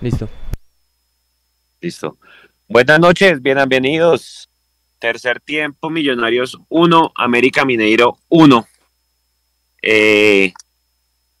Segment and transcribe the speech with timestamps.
[0.00, 0.28] Listo.
[1.82, 2.16] Listo.
[2.68, 4.48] Buenas noches, bienvenidos.
[4.98, 8.66] Tercer tiempo, Millonarios 1, América Mineiro 1.
[9.82, 10.52] Eh,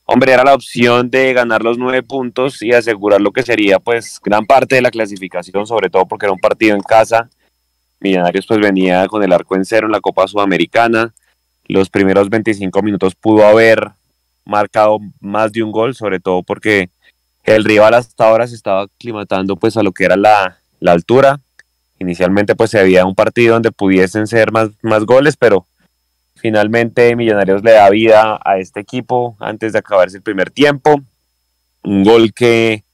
[0.04, 4.20] hombre, era la opción de ganar los nueve puntos y asegurar lo que sería pues
[4.22, 7.30] gran parte de la clasificación, sobre todo porque era un partido en casa.
[7.98, 11.14] Millonarios pues venía con el arco en cero en la Copa Sudamericana.
[11.64, 13.90] Los primeros 25 minutos pudo haber
[14.44, 16.90] marcado más de un gol, sobre todo porque
[17.44, 21.40] el rival hasta ahora se estaba aclimatando pues a lo que era la, la altura.
[21.98, 25.66] Inicialmente pues se había un partido donde pudiesen ser más, más goles, pero
[26.36, 31.00] finalmente Millonarios le da vida a este equipo antes de acabarse el primer tiempo.
[31.82, 32.84] Un gol que,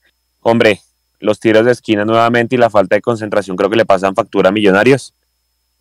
[0.41, 0.81] hombre,
[1.19, 4.49] los tiros de esquina nuevamente y la falta de concentración creo que le pasan factura
[4.49, 5.13] a Millonarios.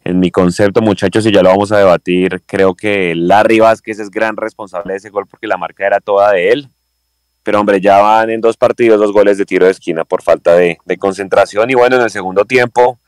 [0.05, 4.09] En mi concepto, muchachos, y ya lo vamos a debatir, creo que Larry Vázquez es
[4.09, 6.69] gran responsable de ese gol porque la marca era toda de él.
[7.47, 10.57] Pero hombre, ya van en dos partidos dos goles de tiro de esquina por falta
[10.57, 11.71] de, concentración.
[11.71, 12.99] Y bueno, en el segundo tiempo,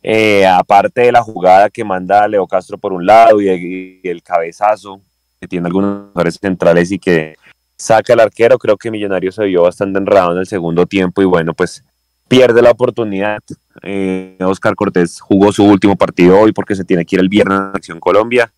[0.00, 5.00] eh, aparte de la jugada que manda Leo Castro por un lado y, el cabezazo
[5.40, 7.34] que tiene algunos jugadores centrales y que
[7.76, 11.24] saca el arquero, creo que Millonarios se vio bastante enredado en el segundo tiempo y
[11.24, 11.82] bueno, pues
[12.28, 13.40] pierde la oportunidad.
[13.82, 17.58] Eh, Oscar Cortés jugó su último partido hoy porque se tiene que ir el viernes
[17.58, 18.52] a Acción Colombia.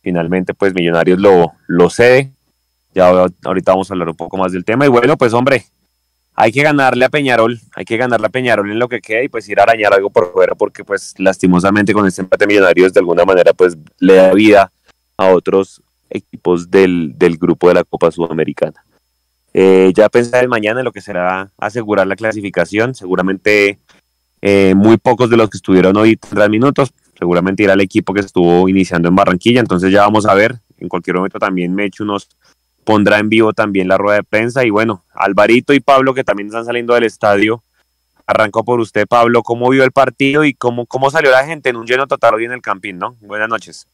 [0.00, 2.35] Finalmente, pues Millonarios lo, lo cede.
[2.96, 3.08] Ya
[3.44, 4.86] ahorita vamos a hablar un poco más del tema.
[4.86, 5.66] Y bueno, pues hombre,
[6.34, 9.28] hay que ganarle a Peñarol, hay que ganarle a Peñarol en lo que queda y
[9.28, 13.00] pues ir a arañar algo por fuera porque pues lastimosamente con este empate Millonarios de
[13.00, 14.72] alguna manera pues le da vida
[15.18, 18.82] a otros equipos del, grupo de la Copa Sudamericana.
[19.52, 23.78] Eh, ya pensar en mañana en lo que será asegurar la clasificación, seguramente
[24.40, 28.20] eh, muy pocos de los que estuvieron hoy tendrán minutos, seguramente irá el equipo que
[28.20, 32.02] estuvo iniciando en Barranquilla, entonces ya vamos a ver, en cualquier momento también me echo
[32.02, 32.28] unos
[32.86, 34.64] pondrá en vivo también la rueda de prensa.
[34.64, 37.62] Y bueno, Alvarito y Pablo, que también están saliendo del estadio.
[38.26, 39.42] Arrancó por usted, Pablo.
[39.42, 42.44] ¿Cómo vio el partido y cómo, cómo salió la gente en un lleno total hoy
[42.44, 43.16] en el Campín, no?
[43.20, 43.86] Buenas noches.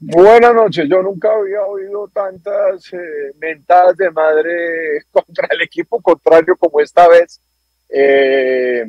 [0.00, 0.88] Buenas noches.
[0.88, 7.06] Yo nunca había oído tantas eh, mentadas de madre contra el equipo contrario como esta
[7.08, 7.40] vez.
[7.88, 8.84] Eh,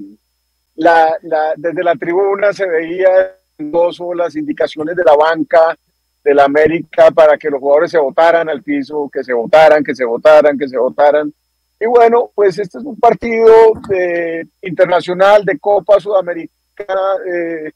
[1.57, 5.77] desde la tribuna se veía dos las indicaciones de la banca,
[6.33, 10.05] la América para que los jugadores se votaran al piso, que se votaran, que se
[10.05, 11.33] votaran, que se votaran.
[11.79, 17.71] Y bueno, pues este es un partido de, internacional de Copa Sudamericana, eh,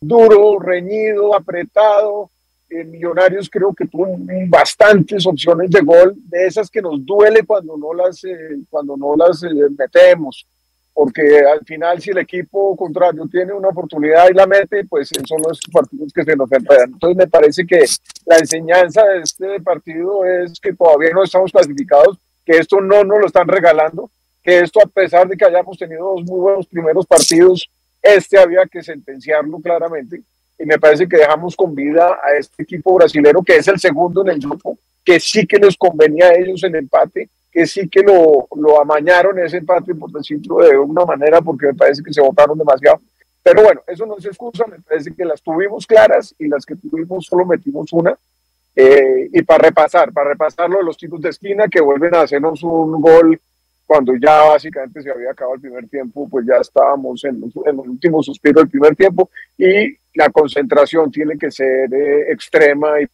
[0.00, 2.30] duro, reñido, apretado.
[2.70, 4.06] Eh, Millonarios creo que tuvo
[4.48, 9.14] bastantes opciones de gol, de esas que nos duele cuando no las, eh, cuando no
[9.16, 9.42] las
[9.76, 10.46] metemos
[10.94, 15.42] porque al final si el equipo contrario tiene una oportunidad y la mete, pues son
[15.44, 16.92] los partidos que se nos enredan.
[16.92, 17.84] Entonces me parece que
[18.24, 22.16] la enseñanza de este partido es que todavía no estamos clasificados,
[22.46, 24.08] que esto no nos lo están regalando,
[24.40, 27.68] que esto a pesar de que hayamos tenido dos muy buenos primeros partidos,
[28.00, 30.22] este había que sentenciarlo claramente.
[30.56, 34.22] Y me parece que dejamos con vida a este equipo brasilero, que es el segundo
[34.22, 38.02] en el grupo, que sí que les convenía a ellos el empate, que sí que
[38.02, 42.20] lo, lo amañaron ese empate, por decirlo de una manera, porque me parece que se
[42.20, 43.00] votaron demasiado.
[43.44, 46.74] Pero bueno, eso no es excusa, me parece que las tuvimos claras y las que
[46.74, 48.18] tuvimos solo metimos una.
[48.74, 52.22] Eh, y para repasar, para repasar lo de los tipos de esquina que vuelven a
[52.22, 53.40] hacernos un gol
[53.86, 57.88] cuando ya básicamente se había acabado el primer tiempo, pues ya estábamos en, en el
[57.88, 63.06] último suspiro del primer tiempo y la concentración tiene que ser eh, extrema y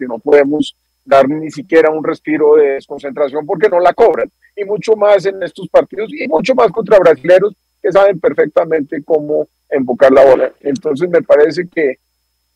[0.00, 0.76] no podemos
[1.10, 4.30] dar ni siquiera un respiro de desconcentración porque no la cobran.
[4.56, 9.48] Y mucho más en estos partidos y mucho más contra brasileños que saben perfectamente cómo
[9.68, 10.52] enfocar la bola.
[10.60, 11.98] Entonces me parece que,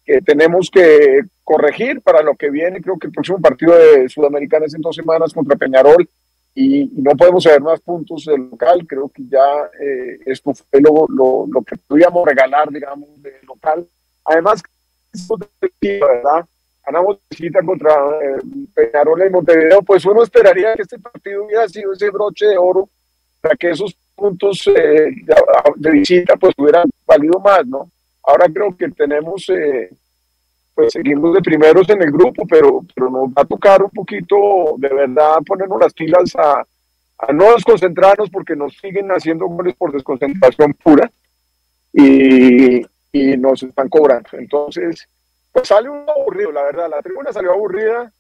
[0.05, 2.81] que tenemos que corregir para lo que viene.
[2.81, 6.09] Creo que el próximo partido de Sudamericana es en dos semanas contra Peñarol
[6.55, 8.87] y, no podemos haber más puntos del local.
[8.87, 13.87] Creo que ya eh, esto fue lo, lo, lo, que podíamos regalar, digamos, del local.
[14.25, 14.63] Además,
[15.81, 16.47] ¿verdad?
[16.85, 18.41] Ganamos visita contra eh,
[18.75, 22.89] Peñarol y Montevideo, pues uno esperaría que este partido hubiera sido ese broche de oro
[23.41, 25.11] para que esos puntos eh,
[25.77, 27.91] de, visita pues hubieran valido más, ¿no?
[28.23, 29.91] Ahora creo que tenemos, eh,
[30.75, 34.77] pues seguimos de primeros en el grupo, pero, pero nos va a tocar un poquito
[34.79, 36.65] de verdad ponernos las pilas a,
[37.19, 41.11] a no desconcentrarnos porque nos siguen haciendo goles por desconcentración pura
[41.93, 44.31] y, y nos están cobrando.
[44.33, 45.07] Entonces,
[45.55, 46.91] pues salió aburrido, la verdad.
[46.91, 48.13] La tribuna salió aburrida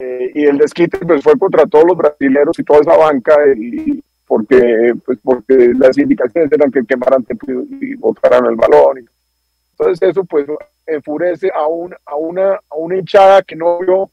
[0.00, 4.02] eh, y el desquite pues, fue contra todos los brasileños y toda esa banca, y,
[4.26, 7.24] porque, pues, porque las indicaciones eran que quemaran
[7.80, 9.08] y botaran el balón.
[9.70, 10.46] Entonces eso pues
[10.84, 14.10] enfurece a, un, a, una, a una hinchada que no vio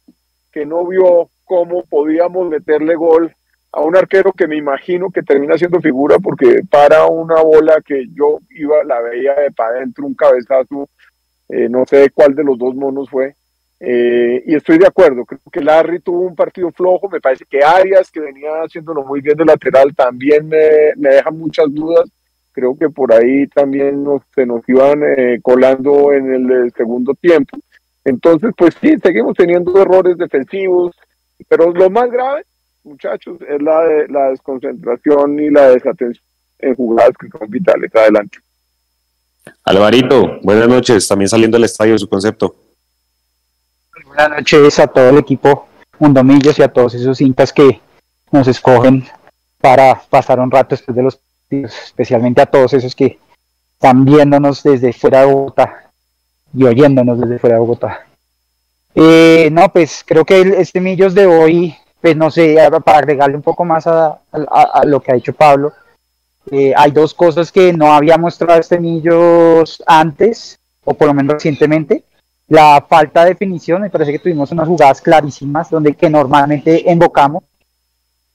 [0.52, 3.34] que no vio cómo podíamos meterle gol
[3.72, 8.08] a un arquero que me imagino que termina siendo figura porque para una bola que
[8.14, 10.90] yo iba, la veía de para adentro, un cabezazo,
[11.50, 13.36] eh, no sé cuál de los dos monos fue.
[13.80, 17.64] Eh, y estoy de acuerdo, creo que Larry tuvo un partido flojo, me parece que
[17.64, 22.10] Arias, que venía haciéndolo muy bien de lateral, también me, me deja muchas dudas.
[22.52, 27.58] Creo que por ahí también nos, se nos iban eh, colando en el segundo tiempo.
[28.04, 30.96] Entonces, pues sí, seguimos teniendo errores defensivos,
[31.48, 32.44] pero lo más grave
[32.84, 36.26] muchachos, es la, la desconcentración y la desatención
[36.60, 37.96] en jugadas que son vitales.
[37.96, 38.40] Adelante.
[39.64, 42.56] Alvarito, buenas noches, también saliendo del estadio su concepto.
[44.06, 45.68] Buenas noches a todo el equipo
[46.00, 47.82] Mundomillos y a todos esos hinchas que
[48.32, 49.06] nos escogen
[49.60, 53.20] para pasar un rato después de los partidos, especialmente a todos esos que
[53.74, 55.92] están viéndonos desde fuera de Bogotá
[56.54, 58.06] y oyéndonos desde fuera de Bogotá.
[58.96, 63.42] Eh, no, pues creo que este Millos de hoy pues no sé, para agregarle un
[63.42, 64.20] poco más a,
[64.86, 65.74] lo que ha dicho Pablo,
[66.52, 71.34] eh, hay dos cosas que no había mostrado este Millos antes, o por lo menos
[71.34, 72.04] recientemente.
[72.48, 77.44] La falta de definición, me parece que tuvimos unas jugadas clarísimas donde que normalmente invocamos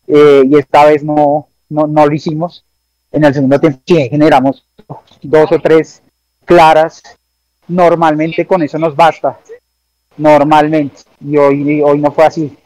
[0.06, 2.64] eh, y esta vez no, no, no, lo hicimos.
[3.10, 4.64] En el segundo tiempo sí generamos
[5.22, 6.02] dos o tres
[6.44, 7.02] claras.
[7.66, 9.38] Normalmente con eso nos basta.
[10.16, 11.02] Normalmente.
[11.20, 12.56] Y hoy, hoy no fue así.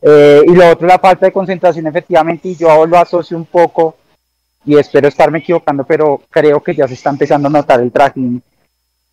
[0.00, 3.96] Eh, y lo otro, la falta de concentración, efectivamente, y yo lo asocio un poco,
[4.64, 8.42] y espero estarme equivocando, pero creo que ya se está empezando a notar el tracking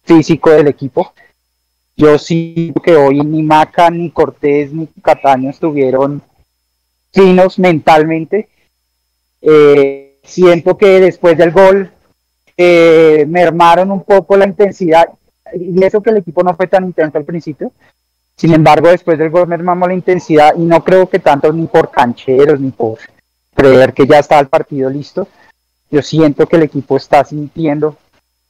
[0.03, 1.13] físico del equipo.
[1.95, 6.21] Yo sí que hoy ni Maca, ni Cortés, ni Cataño estuvieron
[7.11, 8.49] finos mentalmente.
[9.41, 11.91] Eh, siento que después del gol
[12.55, 15.07] eh, mermaron un poco la intensidad,
[15.53, 17.71] y eso que el equipo no fue tan intenso al principio,
[18.35, 21.89] sin embargo, después del gol mermamos la intensidad y no creo que tanto ni por
[21.89, 22.99] cancheros ni por
[23.57, 25.27] creer que ya está el partido listo.
[25.89, 27.97] Yo siento que el equipo está sintiendo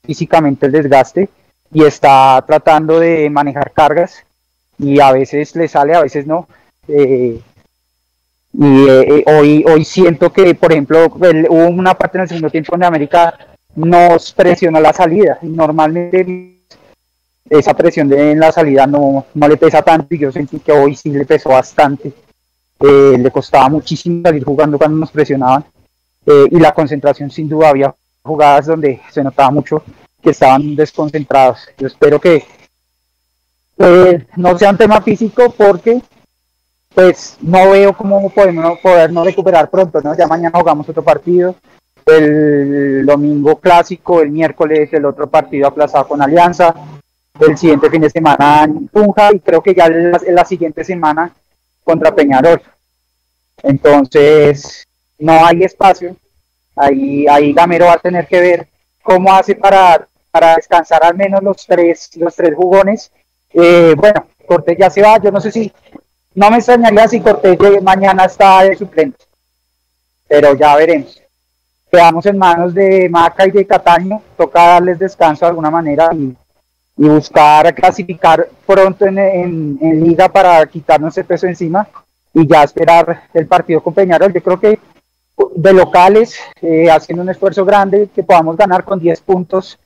[0.03, 1.29] físicamente el desgaste
[1.71, 4.23] y está tratando de manejar cargas
[4.77, 6.47] y a veces le sale, a veces no.
[6.87, 7.41] Eh,
[8.53, 12.71] y eh, hoy, hoy siento que, por ejemplo, hubo una parte en el segundo tiempo
[12.71, 13.37] donde América
[13.75, 16.55] nos presionó la salida y normalmente
[17.49, 20.71] esa presión de en la salida no, no le pesa tanto y yo sentí que
[20.71, 22.11] hoy sí le pesó bastante.
[22.79, 25.65] Eh, le costaba muchísimo salir jugando cuando nos presionaban
[26.25, 29.81] eh, y la concentración sin duda había jugadas donde se notaba mucho
[30.21, 31.67] que estaban desconcentrados.
[31.77, 32.45] Yo espero que
[33.79, 36.01] eh, no sea un tema físico porque
[36.93, 40.17] pues no veo cómo podemos podernos recuperar pronto, ¿no?
[40.17, 41.55] Ya mañana jugamos otro partido,
[42.05, 46.73] el domingo clásico, el miércoles el otro partido aplazado con Alianza,
[47.39, 51.31] el siguiente fin de semana en Punja y creo que ya en la, siguiente semana
[51.87, 52.61] contra Peñarol.
[53.63, 54.85] Entonces,
[55.17, 56.17] no hay espacio.
[56.75, 58.67] Ahí, ahí Gamero va a tener que ver
[59.01, 63.09] cómo hace para, para descansar al menos los tres, los tres jugones.
[63.53, 65.71] Eh, bueno, Cortés ya se va, yo no sé si,
[66.35, 69.23] no me extrañaría si Cortés mañana está de suplente,
[70.27, 71.21] pero ya veremos.
[71.89, 76.35] Quedamos en manos de Maca y de Cataño, toca darles descanso de alguna manera y
[76.97, 81.87] y buscar clasificar pronto en, liga para quitarnos ese peso encima
[82.33, 84.33] y ya esperar el partido con Peñarol.
[84.33, 84.79] Yo creo que
[85.55, 89.77] de locales, eh, haciendo un esfuerzo grande, que podamos ganar con 10 puntos,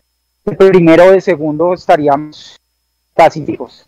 [0.45, 2.57] de primero o de segundo estaríamos
[3.13, 3.85] pacíficos.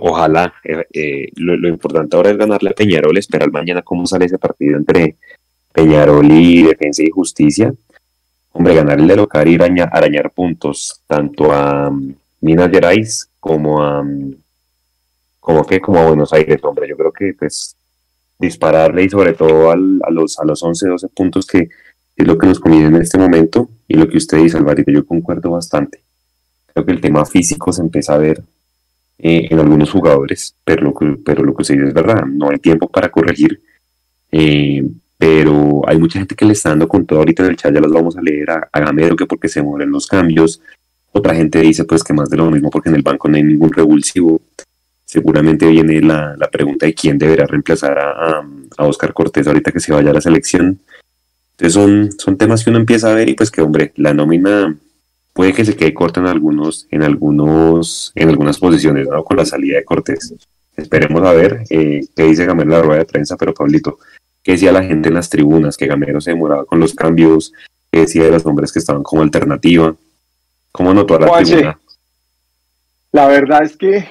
[0.00, 4.38] ojalá, eh, eh, lo, importante ahora es ganarle a Peñarol, esperar mañana cómo sale ese
[4.38, 5.16] partido entre
[5.72, 7.74] Peñarol y Defensa y Justicia
[8.52, 14.00] hombre, ganar el de local y arañar, puntos tanto a um, Minas Gerais como a,
[14.00, 14.34] um,
[15.40, 17.76] como que como a Buenos Aires, hombre, yo creo que pues
[18.38, 21.68] dispararle y sobre todo a los a los 11, 12 puntos que
[22.16, 25.06] es lo que nos conviene en este momento y lo que usted dice, Alvarito, yo
[25.06, 26.00] concuerdo bastante.
[26.72, 28.42] Creo que el tema físico se empieza a ver
[29.18, 32.50] eh, en algunos jugadores, pero lo que, pero lo que usted dice es verdad, no
[32.50, 33.60] hay tiempo para corregir.
[34.30, 34.82] Eh,
[35.22, 37.80] pero hay mucha gente que le está dando con todo ahorita en el chat, ya
[37.80, 40.60] las vamos a leer a, Gamero que porque se mueren los cambios,
[41.12, 43.44] otra gente dice pues que más de lo mismo porque en el banco no hay
[43.44, 44.42] ningún revulsivo,
[45.04, 48.42] seguramente viene la, pregunta de quién deberá reemplazar a,
[48.78, 50.80] Oscar Cortés ahorita que se vaya a la selección,
[51.52, 54.76] entonces son, son temas que uno empieza a ver y pues que hombre, la nómina
[55.34, 59.22] puede que se quede corta en algunos, en algunos, en algunas posiciones, ¿no?
[59.22, 60.34] Con la salida de Cortés.
[60.76, 63.98] Esperemos a ver eh, qué dice Gamero en la rueda de prensa, pero Pablito,
[64.42, 67.52] qué decía la gente en las tribunas, que Gamero se demoraba con los cambios,
[67.90, 69.94] qué decía de los hombres que estaban como alternativa.
[70.72, 71.78] ¿Cómo notó a la tribuna?
[73.12, 74.08] La verdad es que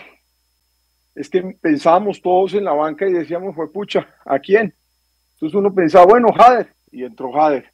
[1.15, 4.73] es que pensábamos todos en la banca y decíamos, fue pucha, ¿a quién?
[5.33, 7.71] Entonces uno pensaba, bueno, Jader, y entró Jader.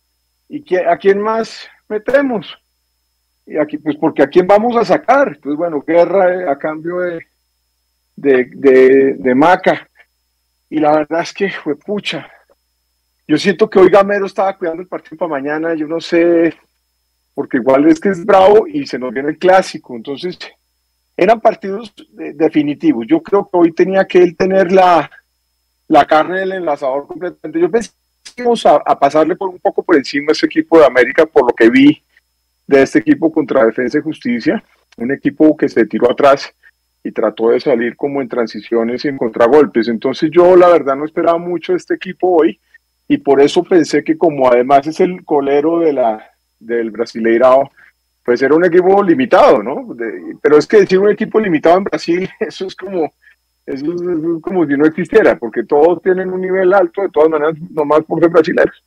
[0.49, 2.57] ¿Y a quién más metemos?
[3.45, 5.29] Y aquí, pues porque a quién vamos a sacar.
[5.29, 7.25] Entonces, bueno, guerra eh, a cambio de,
[8.15, 9.89] de, de, Maca.
[10.69, 12.29] Y la verdad es que fue pucha.
[13.27, 16.55] Yo siento que hoy Gamero estaba cuidando el partido para mañana, yo no sé,
[17.35, 19.95] porque igual es que es bravo y se nos viene el clásico.
[19.95, 20.39] Entonces,
[21.17, 23.05] eran partidos definitivos.
[23.05, 25.11] Yo creo que hoy tenía que él tener la,
[25.89, 27.59] la carne del enlazador completamente.
[27.59, 27.91] Yo pensé
[28.33, 31.43] que íbamos a, pasarle por un poco por encima a ese equipo de América por
[31.43, 32.01] lo que vi
[32.65, 34.63] de este equipo contra Defensa y Justicia,
[34.95, 36.53] un equipo que se tiró atrás
[37.03, 39.89] y trató de salir como en transiciones y en contragolpes.
[39.89, 42.59] Entonces yo la verdad no esperaba mucho de este equipo hoy
[43.07, 47.71] y por eso pensé que como además es el colero de la, del Brasileirao,
[48.23, 49.95] pues era un equipo limitado, ¿no?
[50.41, 53.11] pero es que decir un equipo limitado en Brasil, eso es como
[53.65, 57.55] eso es, como si no existiera, porque todos tienen un nivel alto, de todas maneras,
[57.69, 58.81] nomás por ser brasileños.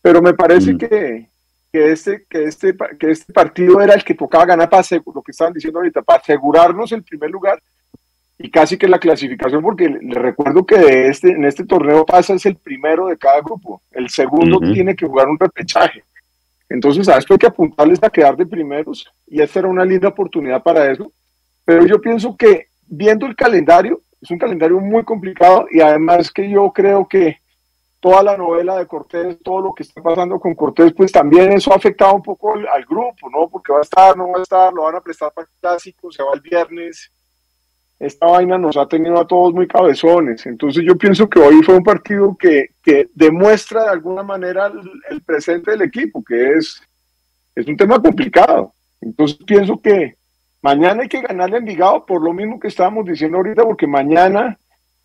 [0.00, 0.78] Pero me parece mm.
[0.78, 1.28] que,
[1.72, 5.32] que, este, que, este, que este partido era el que tocaba ganar para lo que
[5.32, 7.60] estaban diciendo ahorita, para asegurarnos el primer lugar
[8.38, 12.34] y casi que la clasificación, porque le recuerdo que de este, en este torneo pasa
[12.34, 16.02] es el primero de cada grupo, el segundo tiene que jugar un repechaje.
[16.68, 20.08] Entonces, a esto hay que apuntarles a quedar de primeros y esta era una linda
[20.08, 21.12] oportunidad para eso.
[21.64, 26.48] Pero yo pienso que viendo el calendario, es un calendario muy complicado y además que
[26.48, 27.38] yo creo que
[28.00, 31.72] toda la novela de Cortés, todo lo que está pasando con Cortés, pues también eso
[31.72, 33.48] ha afectado un poco al, grupo, ¿no?
[33.48, 36.12] Porque va a estar, no va a estar, lo van a prestar para el clásico,
[36.12, 37.10] se va el viernes.
[37.98, 40.44] Esta vaina nos ha tenido a todos muy cabezones.
[40.46, 44.70] Entonces yo pienso que hoy fue un partido que, que demuestra de alguna manera
[45.10, 46.82] el, presente del equipo, que es,
[47.54, 48.72] es un tema complicado.
[49.00, 50.16] Entonces pienso que,
[50.64, 54.58] Mañana hay que ganarle a Envigado por lo mismo que estábamos diciendo ahorita, porque mañana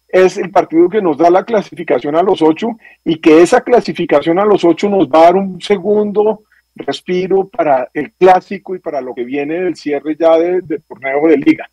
[0.08, 2.70] es el partido que nos da la clasificación a los ocho
[3.04, 6.44] y que esa clasificación a los ocho nos va a dar un segundo
[6.76, 11.36] respiro para el clásico y para lo que viene del cierre ya del torneo de
[11.36, 11.70] liga.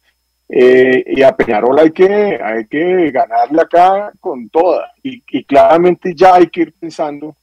[0.49, 6.15] Eh, y a Peñarol hay que, hay que ganarle acá con toda y, y, claramente
[6.15, 7.35] ya hay que ir pensando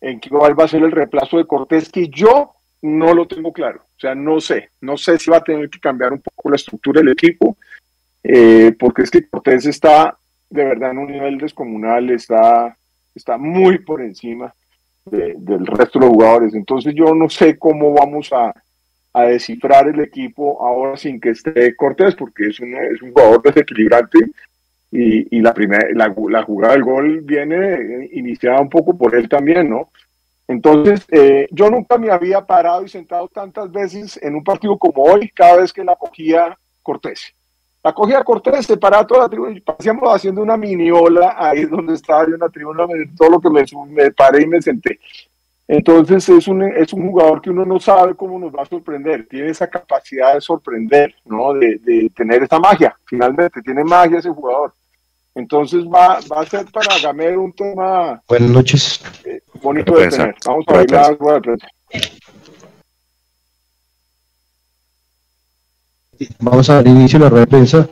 [0.00, 3.82] en qué va a ser el reemplazo de Cortés, que yo no lo tengo claro.
[3.96, 6.56] O sea, no sé, no sé si va a tener que cambiar un poco la
[6.56, 7.56] estructura del equipo,
[8.24, 10.18] eh, porque es que Cortés está
[10.50, 12.76] de verdad en un nivel descomunal, está,
[13.14, 14.52] está muy por encima
[15.06, 16.54] del resto de los jugadores.
[16.54, 18.52] Entonces yo no sé cómo vamos a,
[19.20, 24.18] descifrar el equipo ahora sin que esté Cortés, porque es un, es un jugador desequilibrante
[24.90, 29.28] y, y la, primera, la, la jugada del gol viene iniciada un poco por él
[29.28, 29.88] también, ¿no?
[30.48, 35.02] Entonces, eh, yo nunca me había parado y sentado tantas veces en un partido como
[35.04, 37.32] hoy, cada vez que la cogía Cortés.
[37.82, 41.94] La cogía Cortés, se paraba toda la tribuna y pasábamos haciendo una miniola ahí donde
[41.94, 43.48] estaba yo en la tribuna, todo lo que
[43.88, 44.98] me paré y me senté.
[45.72, 49.26] Entonces es un, es un jugador que uno no sabe cómo nos va a sorprender,
[49.26, 51.54] tiene esa capacidad de sorprender, ¿no?
[51.54, 54.74] de, de tener esa magia, finalmente tiene magia ese jugador.
[55.34, 58.22] Entonces va, va a ser para Gamero un tema.
[58.28, 59.02] Buenas noches.
[59.24, 60.34] Eh, bonito de tener.
[60.44, 61.68] Vamos a ver la rueda de prensa.
[66.38, 67.88] Vamos a dar inicio a la rueda de prensa.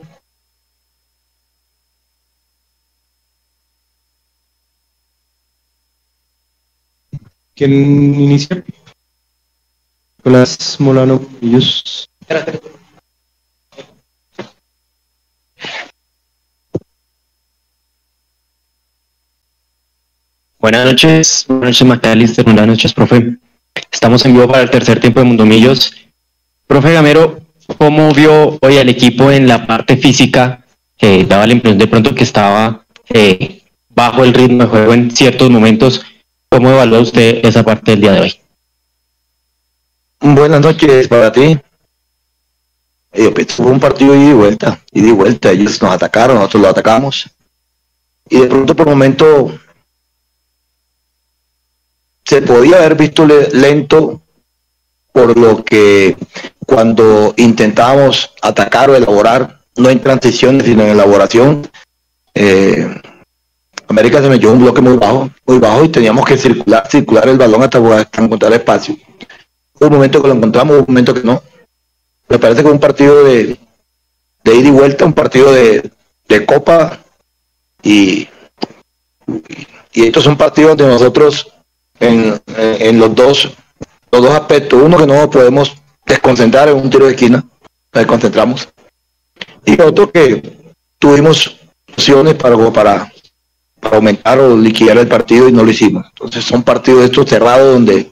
[7.60, 7.74] ¿Quién
[8.18, 8.64] inicia?
[10.16, 11.20] Nicolás Molano.
[20.58, 23.36] Buenas noches, buenas noches Macalister, buenas noches, profe.
[23.92, 25.92] Estamos en vivo para el tercer tiempo de Mundomillos.
[26.66, 27.42] Profe Gamero,
[27.76, 30.64] ¿cómo vio hoy al equipo en la parte física?
[30.96, 35.10] que daba la impresión de pronto que estaba eh, bajo el ritmo de juego en
[35.10, 36.06] ciertos momentos.
[36.52, 38.40] ¿Cómo evalúa usted esa parte del día de hoy?
[40.18, 41.56] Buenas noches para ti.
[43.12, 45.52] Eh, pues, fue un partido ida y vuelta, ida y vuelta.
[45.52, 47.30] Ellos nos atacaron, nosotros lo atacamos.
[48.28, 49.60] Y de pronto por momento
[52.24, 54.20] se podía haber visto lento
[55.12, 56.16] por lo que
[56.66, 61.70] cuando intentábamos atacar o elaborar, no en transiciones, sino en elaboración,
[62.34, 62.88] eh,
[63.90, 67.36] América se metió un bloque muy bajo, muy bajo y teníamos que circular, circular el
[67.36, 67.78] balón hasta,
[68.22, 68.96] encontrar espacio.
[69.74, 71.42] Hubo un momento que lo encontramos, un momento que no.
[72.28, 73.58] Me parece que un partido de,
[74.44, 75.90] de ida y vuelta, un partido de,
[76.46, 77.00] copa
[77.82, 78.28] y,
[79.92, 81.48] estos son partidos de nosotros
[81.98, 82.40] en,
[83.00, 83.50] los dos
[84.12, 84.80] los dos aspectos.
[84.80, 85.74] Uno que no podemos
[86.06, 87.44] desconcentrar en un tiro de esquina,
[87.92, 88.68] nos desconcentramos.
[89.64, 90.58] Y otro que
[91.00, 91.56] tuvimos
[91.92, 93.10] opciones para,
[93.80, 96.06] para aumentar o liquidar el partido y no lo hicimos.
[96.10, 98.10] Entonces son partidos estos cerrados donde,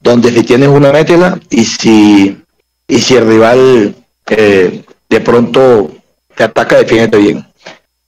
[0.00, 2.42] donde si tienes una métela y si,
[2.88, 3.94] y si el rival
[4.28, 5.92] eh, de pronto
[6.34, 7.46] te ataca, defiéndete bien.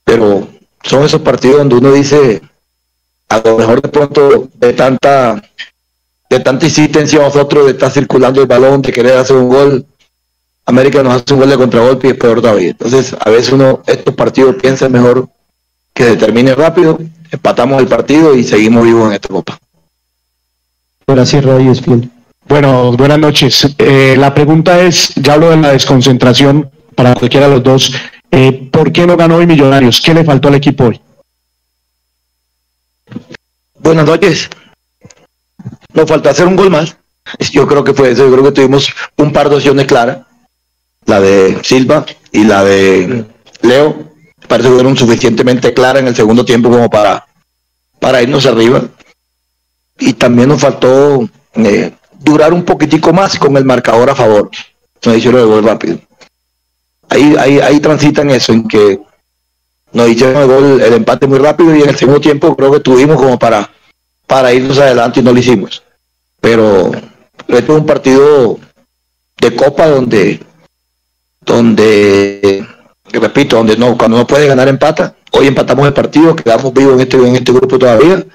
[0.03, 0.47] Pero
[0.83, 2.41] son esos partidos donde uno dice,
[3.29, 5.41] a lo mejor de pronto de tanta
[6.29, 9.85] de tanta insistencia nosotros de estar circulando el balón, de querer hacer un gol,
[10.65, 12.69] América nos hace un gol de contragolpe y es peor todavía.
[12.69, 15.27] Entonces, a veces uno, estos partidos piensa mejor
[15.93, 16.99] que se termine rápido,
[17.31, 19.59] empatamos el partido y seguimos vivos en esta copa.
[21.81, 22.09] Fiel.
[22.47, 23.75] Bueno, buenas noches.
[23.77, 27.93] Eh, la pregunta es, ya hablo de la desconcentración para cualquiera de los dos.
[28.31, 30.01] Eh, ¿Por qué no ganó hoy Millonarios?
[30.01, 30.99] ¿Qué le faltó al equipo hoy?
[33.79, 34.49] Buenas noches.
[35.93, 36.95] Nos falta hacer un gol más.
[37.51, 38.25] Yo creo que fue eso.
[38.25, 40.19] Yo creo que tuvimos un par de opciones claras.
[41.05, 43.25] La de Silva y la de
[43.61, 44.08] Leo.
[44.49, 47.23] Parece que fueron suficientemente claras en el segundo tiempo como para,
[47.99, 48.81] para irnos arriba.
[49.99, 54.49] Y también nos faltó eh, durar un poquitico más con el marcador a favor.
[55.05, 55.99] Nos hicieron el gol rápido.
[57.09, 58.99] Ahí, ahí, ahí transitan eso, en que
[59.93, 62.79] nos hicieron el gol, el empate muy rápido y en el segundo tiempo creo que
[62.79, 63.69] tuvimos como para,
[64.25, 65.83] para irnos adelante y no lo hicimos.
[66.41, 66.91] Pero
[67.47, 68.57] esto es un partido
[69.39, 70.39] de copa donde,
[71.41, 72.65] donde,
[73.13, 77.01] repito, donde no, cuando no puede ganar empata, hoy empatamos el partido, quedamos vivos en
[77.01, 78.25] este, en este grupo todavía,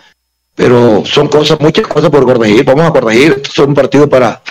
[0.54, 4.42] pero son cosas, muchas cosas por corregir, vamos a corregir, esto es un partido para,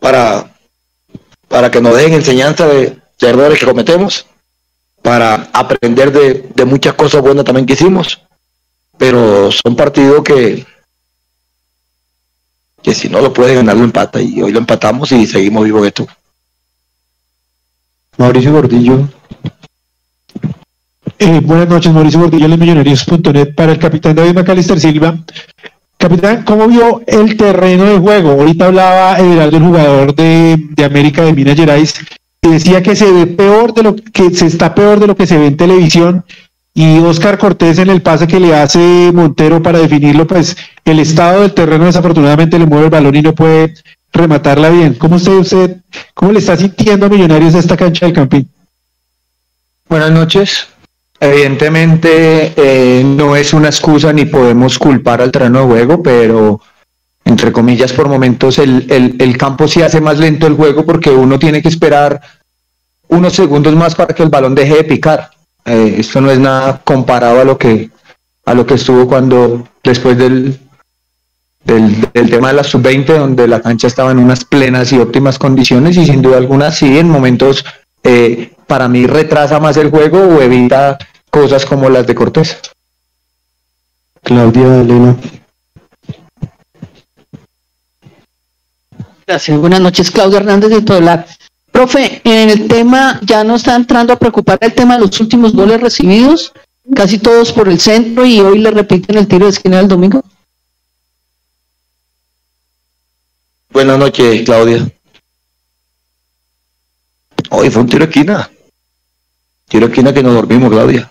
[0.00, 0.52] para,
[1.48, 4.26] para que nos den enseñanza de, de errores que cometemos,
[5.02, 8.20] para aprender de, de muchas cosas buenas también que hicimos,
[8.98, 10.66] pero son partidos que,
[12.82, 15.86] que si no lo puede ganar lo empata y hoy lo empatamos y seguimos vivos
[15.86, 16.06] esto.
[18.16, 19.08] Mauricio Gordillo.
[21.18, 25.16] Eh, buenas noches, Mauricio Gordillo de Millonarios.net para el capitán David Macalister Silva.
[25.96, 28.32] Capitán, ¿cómo vio el terreno de juego?
[28.32, 31.94] Ahorita hablaba Everaldo, el jugador de, América de Minas Gerais,
[32.42, 35.38] decía que se ve peor de lo que se está peor de lo que se
[35.38, 36.24] ve en televisión
[36.74, 41.40] y Oscar Cortés en el pase que le hace Montero para definirlo, pues el estado
[41.40, 43.72] del terreno desafortunadamente le mueve el balón y no puede
[44.12, 44.92] rematarla bien.
[44.94, 45.78] ¿Cómo usted, usted
[46.12, 48.50] cómo le está sintiendo a Millonarios esta cancha del Campín?
[49.88, 50.68] Buenas noches.
[51.18, 56.60] Evidentemente eh, no es una excusa ni podemos culpar al terreno de juego, pero
[57.24, 61.38] entre comillas, por momentos el, el, campo sí hace más lento el juego porque uno
[61.38, 62.20] tiene que esperar
[63.08, 65.30] unos segundos más para que el balón deje de picar.
[65.64, 67.90] Eh, esto no es nada comparado a lo que
[68.44, 70.56] a lo que estuvo cuando después del,
[71.64, 75.36] del, del tema de la sub-20, donde la cancha estaba en unas plenas y óptimas
[75.36, 77.64] condiciones y sin duda alguna sí, en momentos
[78.04, 80.98] eh, para mí retrasa más el juego o evita
[81.30, 82.58] cosas como las de Cortés.
[84.22, 85.16] Claudia Elena.
[89.26, 90.10] Gracias, buenas noches.
[90.10, 91.26] Claudia Hernández de Todelar.
[91.70, 95.52] Profe, en el tema, ya no está entrando a preocupar el tema de los últimos
[95.52, 96.52] goles recibidos,
[96.94, 100.24] casi todos por el centro y hoy le repiten el tiro de esquina del domingo.
[103.70, 104.88] Buenas noches, Claudia.
[107.50, 108.50] Hoy fue un tiro de esquina.
[109.68, 111.10] Tiro esquina que nos dormimos, Claudia.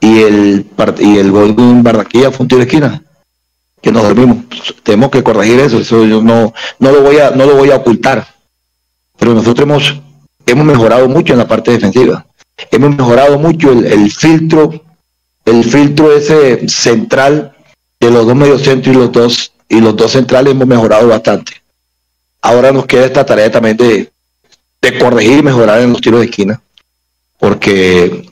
[0.00, 0.66] Y el,
[0.98, 3.02] y el gol de Barraquilla fue un tiro de esquina
[3.80, 4.44] que nos dormimos.
[4.82, 7.76] Tenemos que corregir eso, eso yo no, no lo voy a, no lo voy a
[7.76, 8.26] ocultar.
[9.18, 10.00] Pero nosotros hemos,
[10.46, 12.26] hemos mejorado mucho en la parte defensiva.
[12.70, 14.82] Hemos mejorado mucho el, el filtro,
[15.44, 17.56] el filtro ese central
[17.98, 21.52] de los dos mediocentros y los dos, y los dos centrales hemos mejorado bastante.
[22.40, 24.10] Ahora nos queda esta tarea también de,
[24.80, 26.60] de corregir y mejorar en los tiros de esquina.
[27.44, 28.24] Porque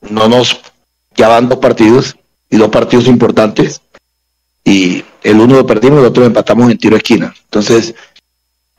[0.00, 0.62] no nos
[1.14, 2.16] ya van dos partidos
[2.48, 3.82] y dos partidos importantes
[4.64, 7.34] y el uno lo perdimos, el otro lo empatamos en tiro de esquina.
[7.44, 7.94] Entonces,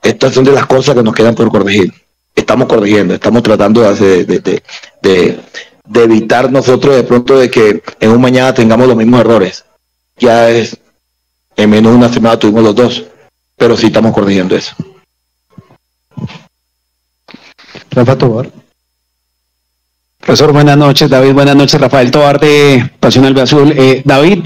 [0.01, 1.93] estas son de las cosas que nos quedan por corregir.
[2.35, 5.43] Estamos corrigiendo, estamos tratando de, hacer, de
[5.93, 9.63] evitar nosotros de pronto de que en un mañana tengamos los mismos errores.
[10.17, 10.75] Ya es,
[11.55, 13.03] en menos de una semana tuvimos los dos,
[13.55, 14.75] pero sí estamos corrigiendo eso.
[17.91, 18.66] Rafa Tobar.
[20.27, 21.09] Profesor, buenas noches.
[21.09, 21.79] David, buenas noches.
[21.79, 23.73] Rafael Tobar de Pasión Azul.
[23.77, 24.39] Eh, David,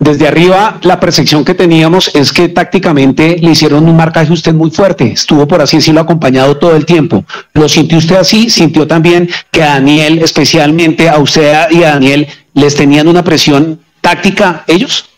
[0.00, 4.52] desde arriba, la percepción que teníamos es que tácticamente le hicieron un marcaje a usted
[4.52, 5.12] muy fuerte.
[5.12, 7.24] Estuvo, por así decirlo, acompañado todo el tiempo.
[7.52, 8.50] ¿Lo sintió usted así?
[8.50, 13.78] ¿Sintió también que a Daniel, especialmente a usted y a Daniel, les tenían una presión
[14.00, 15.10] táctica ellos?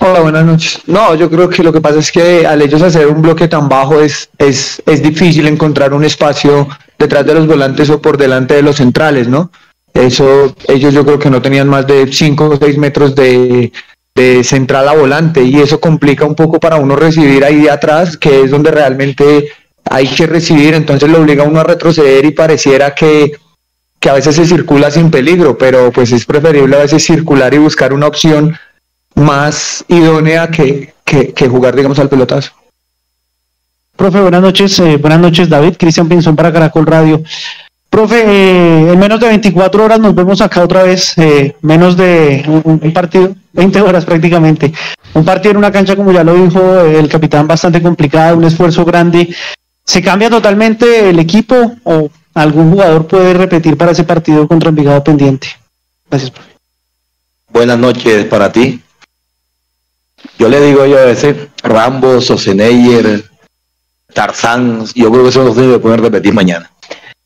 [0.00, 0.80] Hola, buenas noches.
[0.86, 3.68] No, yo creo que lo que pasa es que al ellos hacer un bloque tan
[3.68, 6.66] bajo es, es, es difícil encontrar un espacio
[6.98, 9.50] detrás de los volantes o por delante de los centrales, ¿no?
[9.92, 13.72] Eso, ellos yo creo que no tenían más de 5 o 6 metros de,
[14.14, 18.42] de central a volante y eso complica un poco para uno recibir ahí atrás, que
[18.42, 19.48] es donde realmente
[19.84, 23.32] hay que recibir, entonces lo obliga a uno a retroceder y pareciera que,
[24.00, 27.58] que a veces se circula sin peligro, pero pues es preferible a veces circular y
[27.58, 28.56] buscar una opción
[29.14, 32.52] más idónea que, que, que jugar, digamos, al pelotazo.
[33.96, 34.78] Profe, buenas noches.
[34.80, 35.76] eh, buenas noches, David.
[35.78, 37.22] Cristian Pinzón para Caracol Radio.
[37.88, 41.16] Profe, eh, en menos de 24 horas nos vemos acá otra vez.
[41.16, 44.72] eh, menos de un, partido, 20 horas prácticamente.
[45.14, 48.84] Un partido en una cancha, como ya lo dijo el capitán, bastante complicada, un esfuerzo
[48.84, 49.32] grande.
[49.84, 55.04] ¿Se cambia totalmente el equipo o algún jugador puede repetir para ese partido contra Envigado
[55.04, 55.48] pendiente?
[56.10, 56.50] Gracias, profe.
[57.52, 58.80] Buenas noches para ti.
[60.36, 63.24] Yo le digo yo a veces, Rambo, Soseneyer,
[64.14, 66.70] Tarzán, yo creo que esos los que pueden repetir mañana.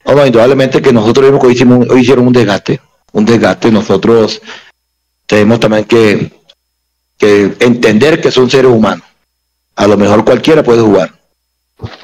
[0.04, 2.80] No, indudablemente que nosotros mismos hoy, hicimos, hicieron un desgaste,
[3.12, 3.70] un desgaste.
[3.70, 4.40] Nosotros
[5.26, 6.32] tenemos también que,
[7.18, 9.06] que entender que son seres humanos.
[9.76, 11.12] A lo mejor cualquiera puede jugar.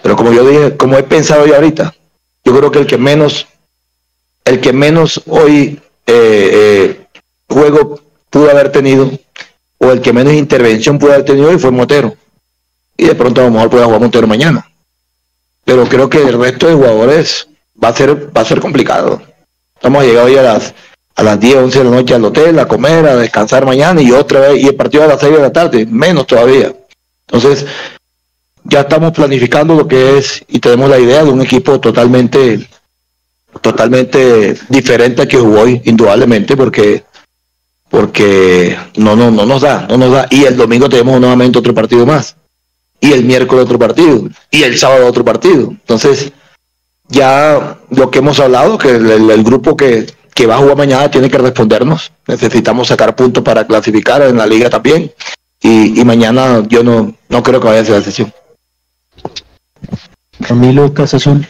[0.03, 1.95] Pero como yo dije, como he pensado yo ahorita,
[2.45, 3.49] yo creo que el que menos,
[4.45, 7.07] el que menos hoy eh, eh,
[7.49, 9.11] juego pudo haber tenido,
[9.79, 12.15] o el que menos intervención pudo haber tenido hoy fue Motero.
[12.97, 14.71] Y de pronto a lo mejor pueda jugar Montero mañana.
[15.65, 17.49] Pero creo que el resto de jugadores
[17.83, 19.23] va a ser, va a ser complicado.
[19.75, 20.75] Estamos llegado hoy a las
[21.17, 24.11] a las 10, 11 de la noche al hotel, a comer, a descansar mañana y
[24.11, 26.75] otra vez, y el partido a las 6 de la tarde, menos todavía.
[27.29, 27.67] Entonces,
[28.65, 32.69] ya estamos planificando lo que es y tenemos la idea de un equipo totalmente
[33.61, 37.05] totalmente diferente al que jugó hoy, indudablemente, porque
[37.89, 40.27] porque no, no, no nos da, no nos da.
[40.29, 42.35] Y el domingo tenemos nuevamente otro partido más.
[43.05, 44.29] Y el miércoles otro partido.
[44.51, 45.69] Y el sábado otro partido.
[45.69, 46.33] Entonces,
[47.09, 51.29] ya lo que hemos hablado, que el, grupo que, que va a jugar mañana tiene
[51.29, 52.13] que respondernos.
[52.27, 55.13] Necesitamos sacar puntos para clasificar en la liga también.
[55.61, 58.33] Y, y mañana yo no, no creo que vaya a ser la sesión.
[60.41, 61.47] Camilo Casazón.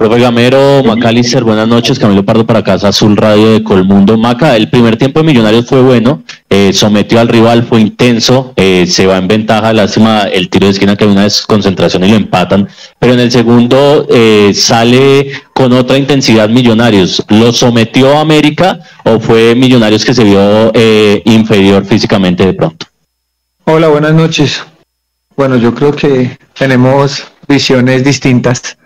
[0.00, 1.98] Profe Gamero, Macalister, buenas noches.
[1.98, 4.16] Camilo Pardo para Casa Azul Radio de Colmundo.
[4.16, 8.86] Maca, el primer tiempo de Millonarios fue bueno, eh, sometió al rival, fue intenso, eh,
[8.86, 12.16] se va en ventaja, lástima el tiro de esquina que hay una desconcentración y lo
[12.16, 12.66] empatan,
[12.98, 17.22] pero en el segundo eh, sale con otra intensidad Millonarios.
[17.28, 22.86] ¿Lo sometió a América o fue Millonarios que se vio eh, inferior físicamente de pronto?
[23.64, 24.64] Hola, buenas noches.
[25.36, 28.78] Bueno, yo creo que tenemos visiones distintas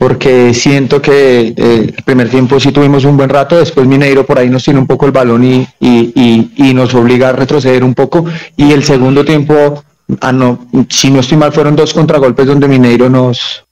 [0.00, 1.54] porque siento que eh,
[1.94, 4.86] el primer tiempo sí tuvimos un buen rato, después Mineiro por ahí nos tiene un
[4.86, 8.24] poco el balón y, y, y, nos obliga a retroceder un poco
[8.56, 9.84] y el segundo tiempo,
[10.22, 13.66] ah, no, si no estoy mal, fueron dos contragolpes donde Mineiro nos,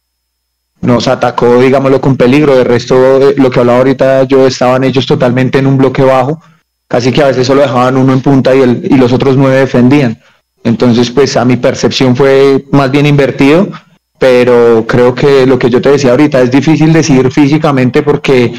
[0.82, 2.54] nos atacó, digámoslo, con peligro.
[2.54, 6.42] De resto, eh, lo que hablaba ahorita yo, estaban ellos totalmente en un bloque bajo,
[6.86, 9.60] casi que a veces solo dejaban uno en punta y, el, y los otros nueve
[9.60, 10.20] defendían.
[10.62, 13.70] Entonces, pues a mi percepción fue más bien invertido,
[14.18, 18.52] pero creo que lo que yo te decía ahorita es difícil decir físicamente porque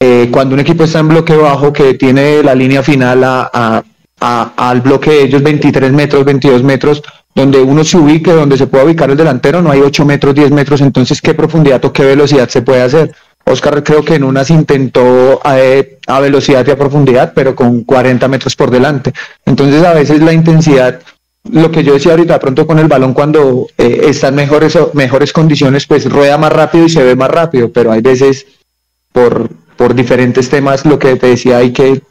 [0.00, 3.82] eh, cuando un equipo está en bloque bajo que tiene la línea final a, a-
[4.20, 7.02] a- al bloque de ellos 23 metros, 22 metros,
[7.34, 10.50] donde uno se ubique, donde se pueda ubicar el delantero, no hay 8 metros, 10
[10.52, 13.12] metros, entonces qué profundidad o qué velocidad se puede hacer.
[13.46, 18.26] Oscar creo que en unas intentó eh, a velocidad y a profundidad, pero con 40
[18.28, 19.12] metros por delante.
[19.44, 21.00] Entonces a veces la intensidad
[21.50, 24.78] lo que yo decía ahorita, de pronto con el balón cuando eh, está en mejores,
[24.94, 28.46] mejores condiciones, pues rueda más rápido y se ve más rápido, pero hay veces
[29.12, 32.02] por, por diferentes temas, lo que te decía, hay que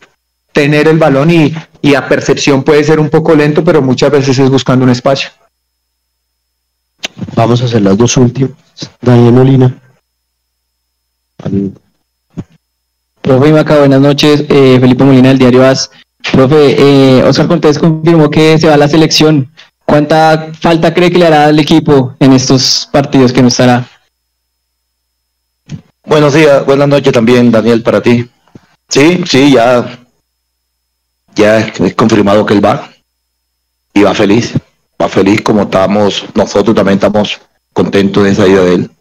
[0.52, 4.38] tener el balón y, y a percepción puede ser un poco lento, pero muchas veces
[4.38, 5.30] es buscando un espacio.
[7.36, 8.52] Vamos a hacer las dos últimas.
[9.02, 9.82] Daniel Molina.
[13.22, 14.46] Profe Maca, buenas noches.
[14.48, 15.90] Eh, Felipe Molina del diario AS.
[16.34, 19.54] Profe, eh, Oscar Cortés confirmó que se va a la selección.
[19.86, 23.88] ¿Cuánta falta cree que le hará al equipo en estos partidos que no estará?
[26.04, 28.28] Buenos días, buenas noches también, Daniel, para ti.
[28.90, 30.04] Sí, sí, ya,
[31.36, 32.90] ya es confirmado que él va
[33.94, 34.54] y va feliz,
[35.00, 37.40] va feliz como estamos, nosotros también estamos
[37.74, 38.92] contentos de esa ida de él,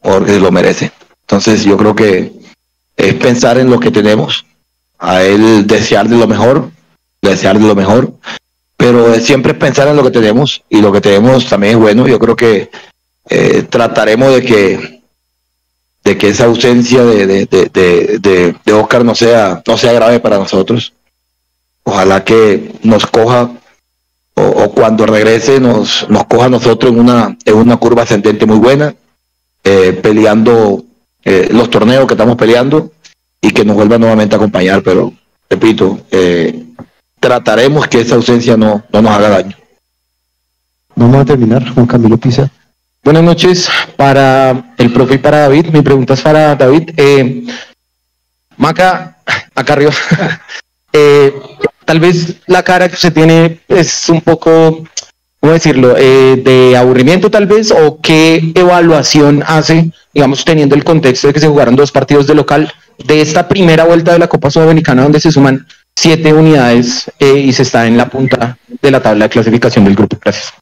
[0.00, 0.92] porque lo merece.
[1.22, 2.32] Entonces yo creo que
[2.96, 4.46] es pensar en lo que tenemos,
[5.02, 6.70] a él desearle lo mejor,
[7.20, 8.12] desearle lo mejor,
[8.76, 12.06] pero siempre pensar en lo que tenemos y lo que tenemos también es bueno.
[12.06, 12.70] Yo creo que
[13.28, 15.02] eh, trataremos de que
[16.04, 20.38] de que esa ausencia de, de, de, de, Oscar no sea, no sea grave para
[20.38, 20.92] nosotros.
[21.84, 23.52] Ojalá que nos coja
[24.34, 28.46] o, o cuando regrese nos, nos coja a nosotros en una, en una curva ascendente
[28.46, 28.96] muy buena,
[29.62, 30.84] eh, peleando
[31.24, 32.90] eh, los torneos que estamos peleando
[33.42, 34.82] y que nos vuelva nuevamente a acompañar.
[34.82, 35.12] Pero,
[35.50, 36.64] repito, eh,
[37.20, 39.56] trataremos que esa ausencia no, no nos haga daño.
[40.94, 42.50] Vamos a terminar, Juan Camilo Pisa.
[43.04, 45.66] Buenas noches para el profe y para David.
[45.72, 46.90] Mi pregunta es para David.
[46.96, 47.44] Eh,
[48.56, 49.18] Maca,
[49.54, 49.92] acá arriba.
[50.94, 51.32] Eh,
[51.86, 54.86] tal vez la cara que usted tiene es un poco,
[55.42, 61.26] ¿cómo decirlo?, eh, de aburrimiento tal vez, o qué evaluación hace, digamos, teniendo el contexto
[61.26, 62.72] de que se jugaron dos partidos de local,
[63.04, 67.52] de esta primera vuelta de la Copa Sudamericana donde se suman siete unidades eh, y
[67.52, 70.16] se está en la punta de la tabla de clasificación del grupo.
[70.22, 70.52] Gracias.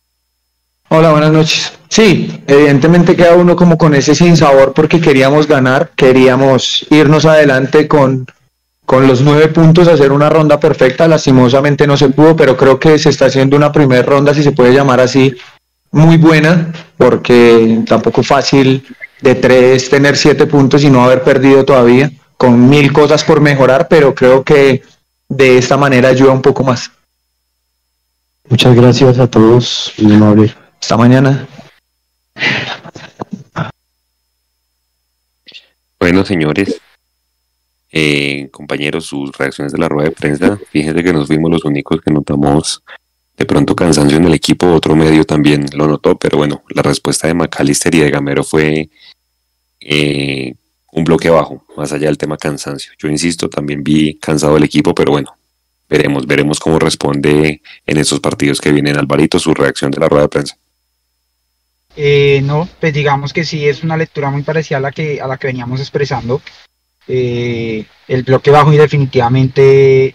[0.88, 1.72] Hola, buenas noches.
[1.90, 8.26] Sí, evidentemente queda uno como con ese sinsabor porque queríamos ganar, queríamos irnos adelante con,
[8.90, 11.06] con los nueve puntos, hacer una ronda perfecta.
[11.06, 14.50] Lastimosamente no se pudo, pero creo que se está haciendo una primera ronda, si se
[14.50, 15.32] puede llamar así,
[15.92, 18.84] muy buena, porque tampoco fácil
[19.20, 23.86] de tres tener siete puntos y no haber perdido todavía, con mil cosas por mejorar,
[23.86, 24.82] pero creo que
[25.28, 26.90] de esta manera ayuda un poco más.
[28.48, 29.92] Muchas gracias a todos.
[29.98, 30.52] Muy amable.
[30.80, 31.46] Hasta mañana.
[36.00, 36.80] Bueno, señores,
[37.92, 42.00] eh, compañeros, sus reacciones de la rueda de prensa, fíjense que nos fuimos los únicos
[42.00, 42.82] que notamos
[43.36, 47.26] de pronto cansancio en el equipo, otro medio también lo notó, pero bueno, la respuesta
[47.26, 48.90] de McAllister y de Gamero fue
[49.80, 50.54] eh,
[50.92, 52.92] un bloque bajo, más allá del tema cansancio.
[52.98, 55.34] Yo insisto, también vi cansado el equipo, pero bueno,
[55.88, 58.98] veremos, veremos cómo responde en esos partidos que vienen.
[58.98, 60.56] Alvarito, su reacción de la rueda de prensa.
[61.96, 65.26] Eh, no, pues digamos que sí es una lectura muy parecida a la que, a
[65.26, 66.40] la que veníamos expresando.
[67.08, 70.14] Eh, el bloque bajo y definitivamente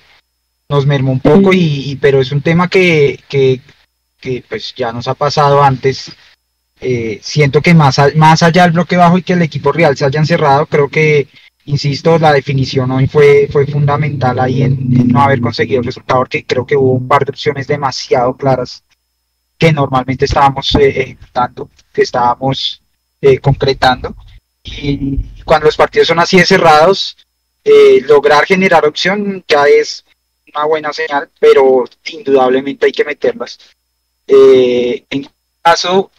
[0.70, 3.62] nos mermó un poco, y, pero es un tema que, que,
[4.50, 6.12] pues ya nos ha pasado antes.
[6.82, 9.96] Eh, siento que más, a- más allá del bloque bajo y que el equipo real
[9.96, 11.28] se haya encerrado, creo que,
[11.66, 16.46] insisto, la definición hoy fue, fue fundamental ahí en, no haber conseguido el resultado, porque
[16.46, 18.84] creo que hubo un par de opciones demasiado claras
[19.58, 22.82] que normalmente estábamos eh, ejecutando, que estábamos
[23.22, 24.16] eh, concretando.
[24.66, 27.18] Y cuando los partidos son así de cerrados,
[27.64, 30.04] eh, lograr generar opción ya es
[30.54, 33.60] una buena señal, pero indudablemente hay que meterlas.
[34.28, 35.30] Eh, en
[35.62, 36.12] caso,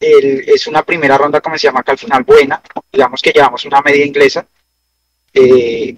[0.00, 2.60] el- es una primera ronda, como se llama acá al final, buena.
[2.92, 4.46] Digamos que llevamos una media inglesa.
[5.32, 5.96] Eh,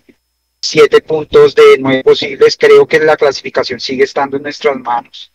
[0.60, 2.56] siete puntos de nueve posibles.
[2.58, 5.30] Creo que la clasificación sigue estando en nuestras manos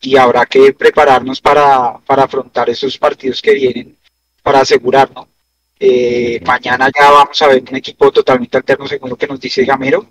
[0.00, 3.96] y habrá que prepararnos para, para afrontar esos partidos que vienen
[4.42, 5.26] para asegurarnos.
[5.82, 9.64] Eh, mañana ya vamos a ver un equipo totalmente alterno según lo que nos dice
[9.64, 10.06] Gamero.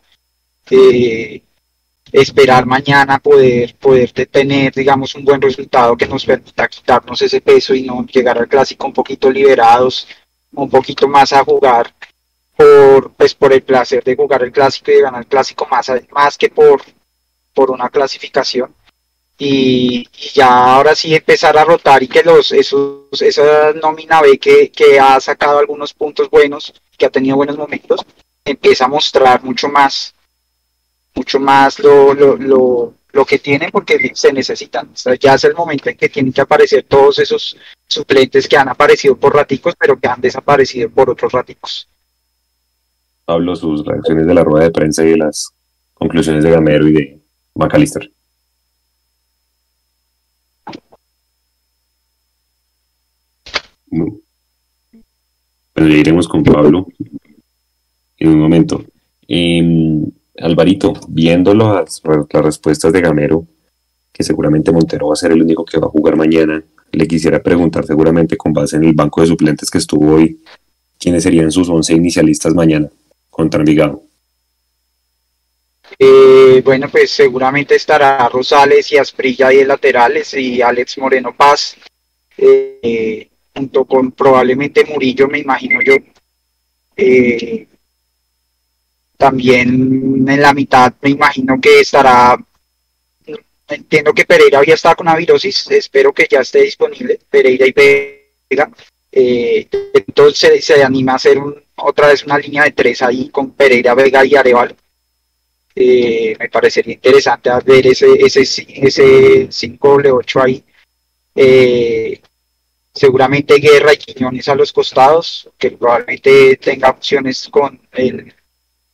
[0.71, 1.41] Eh,
[2.11, 7.39] esperar mañana poder, poder te- tener, digamos, un buen resultado que nos permita quitarnos ese
[7.41, 10.07] peso y no llegar al clásico un poquito liberados,
[10.53, 11.93] un poquito más a jugar
[12.55, 15.91] por, pues, por el placer de jugar el clásico y de ganar el clásico más,
[16.11, 16.81] más que por,
[17.53, 18.73] por una clasificación
[19.39, 24.69] y, ya ahora sí empezar a rotar y que los esos esa nómina B que,
[24.69, 28.05] que ha sacado algunos puntos buenos, que ha tenido buenos momentos,
[28.43, 30.13] empieza a mostrar mucho más,
[31.15, 34.89] mucho más lo, lo, lo, lo que tienen porque se necesitan.
[35.19, 37.55] Ya es el momento en que tienen que aparecer todos esos
[37.87, 41.87] suplentes que han aparecido por raticos, pero que han desaparecido por otros raticos.
[43.25, 45.49] Pablo, sus reacciones de la rueda de prensa y de las
[45.93, 47.19] conclusiones de Gamero y de
[47.55, 48.11] McAllister.
[53.91, 54.19] No.
[55.75, 56.87] Bueno, ya iremos con Pablo
[58.17, 58.83] en un momento.
[59.27, 60.05] Em,
[60.39, 63.45] Alvarito, viendo las, respuestas de Gamero,
[64.11, 67.41] que seguramente Montero va a ser el único que va a jugar mañana, le quisiera
[67.41, 70.41] preguntar seguramente con base en el banco de suplentes que estuvo hoy,
[70.97, 72.89] quiénes serían sus 11 inicialistas mañana
[73.29, 74.01] contra Envigado.
[75.97, 81.75] Eh, bueno, pues seguramente estará Rosales y Asprilla de laterales y Alex Moreno Paz,
[82.37, 85.95] eh, junto con probablemente Murillo, me imagino yo.
[86.95, 87.67] Eh,
[89.17, 92.37] también en la mitad me imagino que estará,
[93.67, 98.71] entiendo que Pereira había estado con avirosis, espero que ya esté disponible, Pereira y Vega.
[99.11, 101.37] Eh, entonces se anima a hacer
[101.75, 104.75] otra vez una línea de tres ahí con Pereira, Vega y Arevalo.
[105.75, 110.63] Eh, me parecería interesante ver ese ese ese 5 doble 8 ahí.
[112.99, 118.33] Seguramente Guerra y Quiñones a los costados, que probablemente tenga opciones con el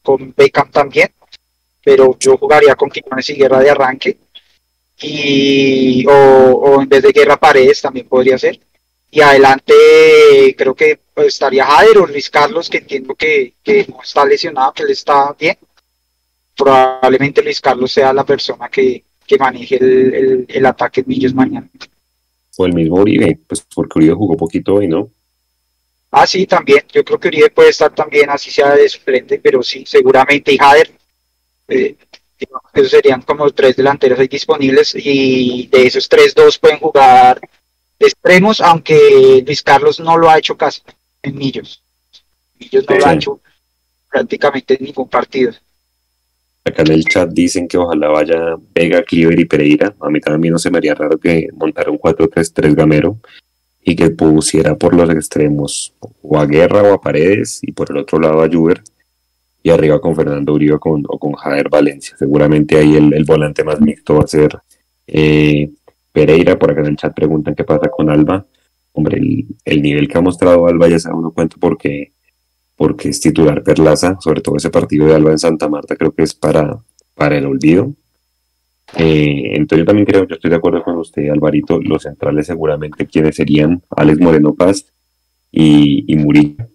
[0.03, 1.09] con Beckham también,
[1.83, 4.17] pero yo jugaría con Quiñones y Guerra de arranque
[5.01, 8.59] y o, o en vez de Guerra Paredes también podría ser.
[9.09, 9.73] Y adelante
[10.55, 14.83] creo que estaría Jader o Luis Carlos, que entiendo que, que no está lesionado, que
[14.83, 15.57] él está bien.
[16.55, 21.33] Probablemente Luis Carlos sea la persona que, que maneje el, el, el ataque de Millos
[21.33, 21.67] mañana.
[22.57, 25.09] O el mismo Uribe, pues porque Uribe jugó poquito hoy, ¿no?
[26.11, 26.83] Ah, sí, también.
[26.93, 30.53] Yo creo que Uribe puede estar también, así sea de suplente, pero sí, seguramente.
[30.53, 30.91] Y Jader,
[31.67, 31.97] eh,
[32.73, 37.39] esos serían como tres delanteros ahí disponibles y de esos tres, dos pueden jugar
[37.99, 40.81] de extremos, aunque Luis Carlos no lo ha hecho casi
[41.21, 41.81] en Millos.
[42.59, 43.39] Millos no lo ha hecho
[44.09, 45.53] prácticamente en ningún partido.
[46.65, 49.95] Acá en el chat dicen que ojalá vaya Vega, Cliver y Pereira.
[49.99, 53.19] A mí también no se me haría raro que montara un 4-3-3 gamero
[53.83, 57.97] y que pusiera por los extremos o a Guerra o a Paredes y por el
[57.97, 58.81] otro lado a Juber
[59.61, 62.15] y arriba con Fernando Uribe con, o con Javier Valencia.
[62.17, 64.57] Seguramente ahí el, volante más mixto va a ser
[65.05, 65.69] eh,
[66.11, 66.57] Pereira.
[66.57, 68.43] Por acá en el chat preguntan qué pasa con Alba.
[68.93, 72.11] Hombre, el, el nivel que ha mostrado Alba ya se da uno cuenta porque
[72.75, 76.23] porque es titular Perlaza, sobre todo ese partido de Alba en Santa Marta, creo que
[76.23, 76.77] es para,
[77.13, 77.93] para el olvido.
[78.97, 83.07] Eh, entonces yo también creo, yo estoy de acuerdo con usted, Alvarito, los centrales seguramente
[83.07, 84.85] quienes serían Alex Moreno Paz
[85.51, 86.67] y, y Murillo.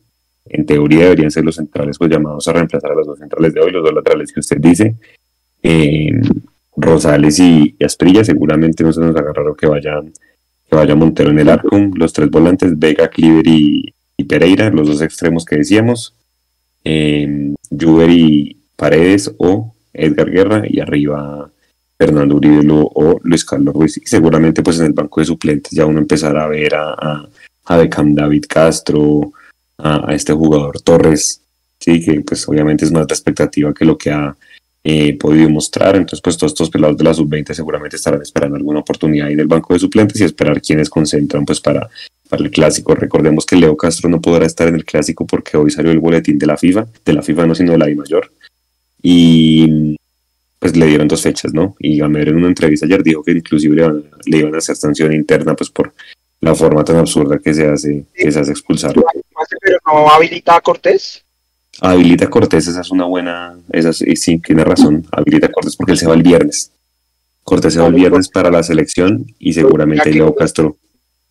[0.46, 3.60] En teoría deberían ser los centrales pues llamados a reemplazar a los dos centrales de
[3.60, 4.96] hoy, los dos laterales que usted dice.
[5.62, 6.20] Eh,
[6.76, 10.00] Rosales y, Asprilla seguramente no se nos haga raro que vaya,
[10.68, 14.87] que vaya Montero en el arco, los tres volantes, Vega, Cliver y, y Pereira, los
[14.87, 16.14] dos extremos que decíamos,
[16.85, 21.50] eh, Juber y Paredes o Edgar Guerra y arriba
[21.96, 23.96] Fernando Uribe o Luis Carlos Ruiz.
[23.96, 27.28] Y seguramente pues en el banco de suplentes ya uno empezará a ver a, a,
[27.64, 29.33] a David Castro,
[29.78, 31.40] a, este jugador Torres,
[31.78, 34.37] sí, que pues obviamente es más la expectativa que lo que ha
[34.85, 35.96] eh, podido mostrar.
[35.96, 39.40] Entonces pues todos estos pelados de la sub-20 seguramente estarán esperando alguna oportunidad ahí en
[39.40, 41.88] el banco de suplentes y esperar quienes concentran pues para
[42.31, 42.95] para el clásico.
[42.95, 46.38] Recordemos que Leo Castro no podrá estar en el clásico porque hoy salió el boletín
[46.38, 48.31] de la FIFA, de la FIFA no, sino de la I mayor.
[49.03, 49.97] Y
[50.59, 51.75] pues le dieron dos fechas, ¿no?
[51.79, 54.77] Y Gamero en una entrevista ayer dijo que inclusive le, van- le iban a hacer
[54.77, 55.93] sanción interna pues por
[56.40, 58.95] la forma tan absurda que se hace, que se hace expulsar.
[58.95, 61.23] Pero no habilita a Cortés.
[61.81, 65.77] Habilita a Cortés, esa es una buena, esa es- sí, tiene razón, habilita a Cortés
[65.77, 66.71] porque él se va el viernes.
[67.43, 70.77] Cortés se va el viernes para la selección y seguramente Leo Castro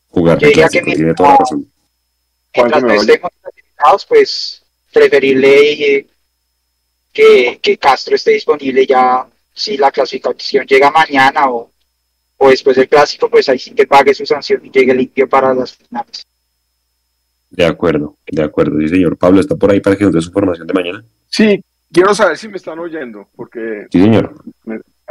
[0.10, 1.72] jugar el diría que clásico, tiene toda la razón.
[2.56, 6.08] Mientras no estemos clasificados, pues preferible eh,
[7.14, 11.70] que, que Castro esté disponible ya si la clasificación llega mañana o,
[12.38, 15.54] o después del clásico, pues ahí sí que pague su sanción y llegue limpio para
[15.54, 16.26] las finales.
[17.50, 18.80] De acuerdo, de acuerdo.
[18.80, 19.18] Sí, señor.
[19.18, 21.04] Pablo, ¿está por ahí para que nos dé su formación de mañana?
[21.28, 24.34] Sí, quiero saber si me están oyendo, porque Sí, señor.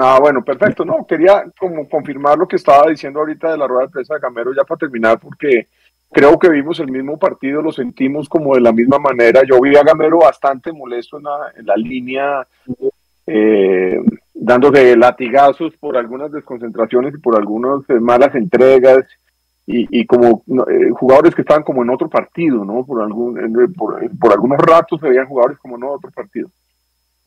[0.01, 0.85] Ah, bueno, perfecto.
[0.85, 4.21] No, quería como confirmar lo que estaba diciendo ahorita de la rueda de prensa de
[4.21, 5.67] Gamero ya para terminar, porque
[6.13, 9.43] creo que vimos el mismo partido, lo sentimos como de la misma manera.
[9.43, 12.47] Yo vi a Gamero bastante molesto en la, en la línea,
[13.27, 14.01] eh,
[14.33, 19.05] dándole latigazos por algunas desconcentraciones y por algunas eh, malas entregas.
[19.67, 22.87] Y, y como eh, jugadores que estaban como en otro partido, ¿no?
[22.87, 23.35] Por, algún,
[23.77, 26.49] por, por algunos ratos se veían jugadores como en otro partido.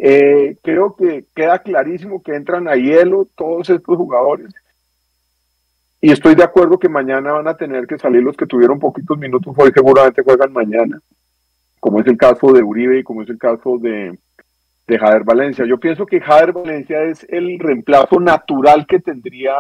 [0.04, 4.52] Eh, creo que queda clarísimo que entran a hielo todos estos jugadores.
[6.02, 9.16] Y estoy de acuerdo que mañana van a tener que salir los que tuvieron poquitos
[9.20, 11.00] minutos, hoy seguramente juegan mañana,
[11.80, 14.18] como es el caso de Uribe y como es el caso de,
[14.88, 15.66] de Jader Valencia.
[15.68, 19.54] Yo pienso que Jader Valencia es el reemplazo natural que tendría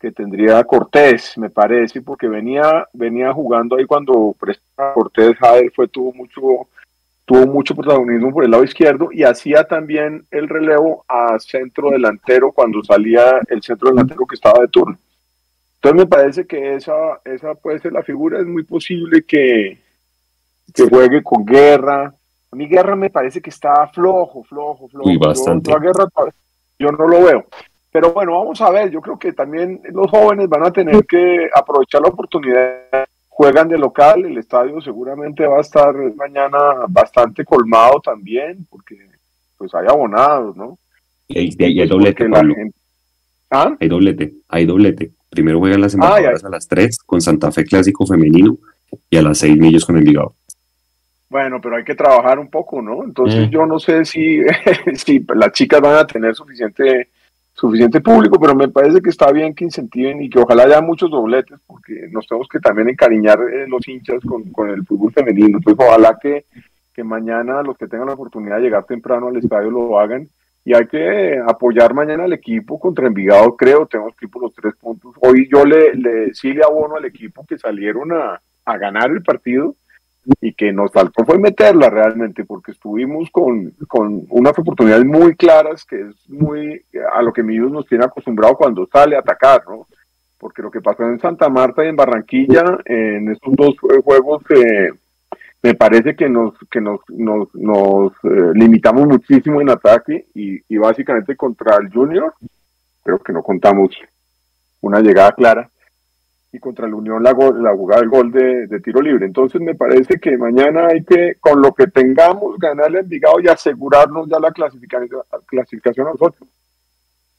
[0.00, 5.88] que tendría Cortés, me parece, porque venía, venía jugando ahí cuando prestaba Cortés, Jader fue,
[5.88, 6.40] tuvo mucho,
[7.24, 12.52] tuvo mucho protagonismo por el lado izquierdo y hacía también el relevo a centro delantero
[12.52, 14.98] cuando salía el centro delantero que estaba de turno.
[15.76, 19.78] Entonces me parece que esa, esa puede ser la figura, es muy posible que,
[20.74, 22.14] que juegue con Guerra.
[22.50, 25.10] A mí Guerra me parece que está flojo, flojo, flojo.
[25.10, 25.70] Yo- bastante.
[25.70, 26.06] yo Guerra
[26.78, 27.46] yo no lo veo.
[27.90, 31.48] Pero bueno, vamos a ver, yo creo que también los jóvenes van a tener que
[31.54, 33.06] aprovechar la oportunidad.
[33.42, 36.58] Juegan de local, el estadio seguramente va a estar mañana
[36.88, 38.96] bastante colmado también, porque
[39.58, 40.78] pues hay abonados, ¿no?
[41.26, 42.54] Y hay, y hay- y hay Pues doblete, Pablo.
[42.54, 42.76] gente-
[43.50, 43.76] ¿Ah?
[43.80, 45.10] Hay doblete, hay doblete.
[45.28, 48.58] Primero juegan las Ay, embajadoras a las 3 con Santa Fe Clásico Femenino
[49.10, 50.36] y a las 6 millos con el Ligado.
[51.28, 53.02] Bueno, pero hay que trabajar un poco, ¿no?
[53.02, 53.50] Entonces Mm.
[53.50, 54.38] yo no sé si,
[54.94, 57.08] si las chicas van a tener suficiente
[57.52, 61.10] suficiente público, pero me parece que está bien que incentiven y que ojalá haya muchos
[61.10, 65.58] dobletes, porque nos tenemos que también encariñar eh, los hinchas con, con el fútbol femenino.
[65.58, 66.46] Entonces ojalá que,
[66.92, 70.28] que mañana los que tengan la oportunidad de llegar temprano al estadio lo hagan
[70.64, 74.54] y hay que apoyar mañana al equipo contra Envigado, creo, tenemos que ir por los
[74.54, 75.14] tres puntos.
[75.20, 79.22] Hoy yo le, le sí le abono al equipo que salieron a, a ganar el
[79.22, 79.74] partido
[80.40, 85.84] y que nos faltó fue meterla realmente, porque estuvimos con, con unas oportunidades muy claras,
[85.84, 89.86] que es muy a lo que Millos nos tiene acostumbrado cuando sale a atacar, ¿no?
[90.38, 94.90] Porque lo que pasó en Santa Marta y en Barranquilla, en estos dos juegos, eh,
[95.62, 100.76] me parece que nos, que nos, nos, nos eh, limitamos muchísimo en ataque y, y
[100.76, 102.34] básicamente contra el Junior,
[103.04, 103.90] creo que no contamos
[104.80, 105.70] una llegada clara
[106.52, 109.24] y contra la Unión la, la jugada del gol de, de, tiro libre.
[109.24, 113.48] Entonces me parece que mañana hay que, con lo que tengamos, ganarle a Envigado y
[113.48, 116.46] asegurarnos ya la clasificación, clasificación a nosotros.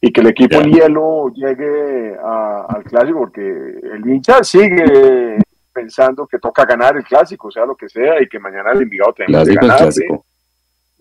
[0.01, 5.37] Y que el equipo en hielo llegue a, al clásico, porque el hincha sigue
[5.71, 9.13] pensando que toca ganar el clásico, sea lo que sea, y que mañana el Envigado
[9.13, 9.89] tenga que ganar.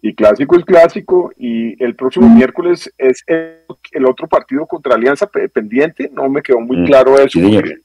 [0.04, 5.28] Y clásico es clásico, y el próximo miércoles es el, el, otro partido contra Alianza
[5.52, 7.40] pendiente, no me quedó muy claro eso.
[7.40, 7.76] Porque,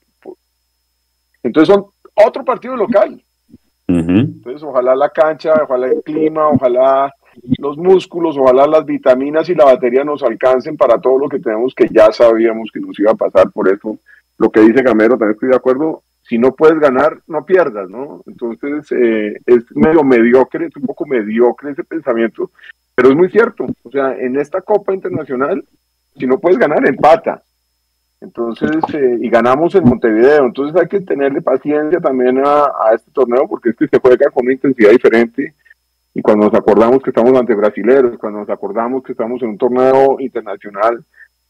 [1.43, 1.85] entonces son
[2.15, 3.21] otro partido local.
[3.87, 7.13] Entonces ojalá la cancha, ojalá el clima, ojalá
[7.59, 11.73] los músculos, ojalá las vitaminas y la batería nos alcancen para todo lo que tenemos
[11.73, 13.51] que ya sabíamos que nos iba a pasar.
[13.51, 13.97] Por eso
[14.37, 16.03] lo que dice Gamero, también estoy de acuerdo.
[16.23, 18.21] Si no puedes ganar, no pierdas, ¿no?
[18.27, 22.51] Entonces eh, es medio mediocre, es un poco mediocre ese pensamiento,
[22.93, 23.65] pero es muy cierto.
[23.83, 25.63] O sea, en esta Copa Internacional,
[26.17, 27.41] si no puedes ganar, empata.
[28.19, 30.45] Entonces, eh, y ganamos en Montevideo.
[30.45, 34.29] Entonces hay que tenerle paciencia también a, a, este torneo porque es que se juega
[34.31, 35.53] con una intensidad diferente.
[36.13, 39.57] Y cuando nos acordamos que estamos ante brasileros, cuando nos acordamos que estamos en un
[39.57, 41.03] torneo internacional,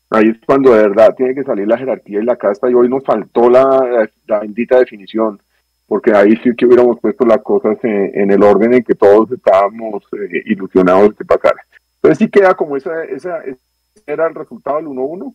[0.09, 2.69] ahí es cuando de verdad tiene que salir la jerarquía y la casta.
[2.69, 5.39] Y hoy nos faltó la, la bendita definición,
[5.87, 9.31] porque ahí sí que hubiéramos puesto las cosas en, en el orden en que todos
[9.31, 11.61] estábamos eh, ilusionados de que pasara.
[11.95, 13.57] Entonces sí queda como esa, esa, ese
[14.05, 15.33] era el resultado del 1-1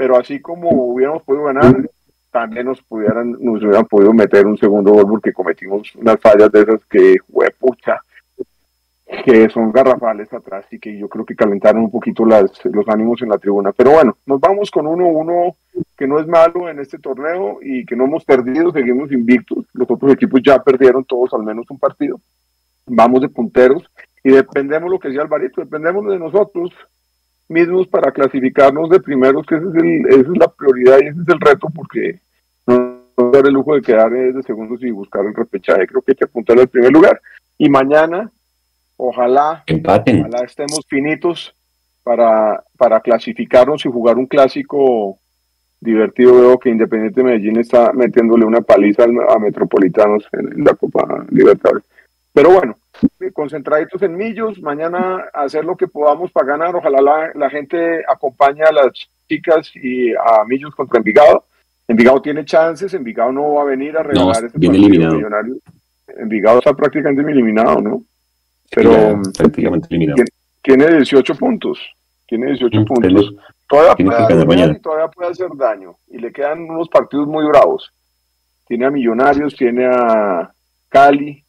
[0.00, 1.76] pero así como hubiéramos podido ganar,
[2.30, 6.62] también nos pudieran, nos hubieran podido meter un segundo gol porque cometimos unas fallas de
[6.62, 7.16] esas que,
[7.58, 8.00] pucha,
[9.26, 13.20] que son garrafales atrás y que yo creo que calentaron un poquito las, los ánimos
[13.20, 13.72] en la tribuna.
[13.72, 15.56] Pero bueno, nos vamos con uno uno
[15.98, 19.66] que no es malo en este torneo y que no hemos perdido, seguimos invictos.
[19.74, 22.18] Los otros equipos ya perdieron todos al menos un partido.
[22.86, 23.82] Vamos de punteros
[24.24, 26.72] y dependemos lo que decía Alvarito, dependemos de nosotros
[27.50, 31.20] mismos para clasificarnos de primeros, que ese es el, esa es la prioridad y ese
[31.20, 32.20] es el reto, porque
[32.66, 33.00] no
[33.32, 35.86] dar el lujo de quedar de segundos y buscar el repechaje.
[35.86, 37.20] Creo que hay que apuntar al primer lugar.
[37.58, 38.30] Y mañana,
[38.96, 40.20] ojalá, Empaten.
[40.20, 41.54] ojalá estemos finitos
[42.02, 45.18] para, para clasificarnos y jugar un clásico
[45.80, 46.40] divertido.
[46.40, 51.84] Veo que Independiente Medellín está metiéndole una paliza a Metropolitanos en la Copa Libertadores.
[52.32, 52.76] Pero bueno,
[53.32, 58.62] concentraditos en Millos, mañana hacer lo que podamos para ganar, ojalá la, la, gente acompañe
[58.62, 58.92] a las
[59.28, 61.44] chicas y a Millos contra Envigado.
[61.88, 65.14] Envigado tiene chances, Envigado no va a venir a regalar no, este partido eliminado.
[65.14, 65.56] millonario.
[66.18, 68.02] Envigado está prácticamente eliminado, ¿no?
[68.70, 70.24] Pero Ya, prácticamente eliminado.
[70.62, 71.78] tiene, tiene 18 puntos,
[72.26, 73.34] tiene 18 Mm, puntos.
[73.68, 75.94] Todavía puede, hacer y todavía puede hacer daño.
[76.08, 77.92] Y le quedan unos partidos muy bravos.
[78.66, 80.50] Tiene a Millonarios, tiene a
[80.88, 81.44] Cali,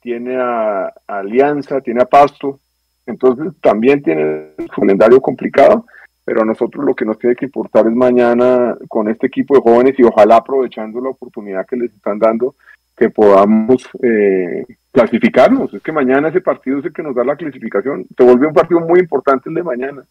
[0.00, 2.58] tiene a, Alianza, tiene a Pasto.
[3.06, 5.86] Entonces también tiene un calendario complicado,
[6.24, 9.62] pero a nosotros lo que nos tiene que importar es mañana con este equipo de
[9.62, 12.54] jóvenes y ojalá aprovechando la oportunidad que les están dando,
[12.96, 15.72] que podamos eh, clasificarnos.
[15.74, 18.06] Es que mañana ese partido es el que nos da la clasificación.
[18.16, 20.04] Se vuelve un partido muy importante el de mañana.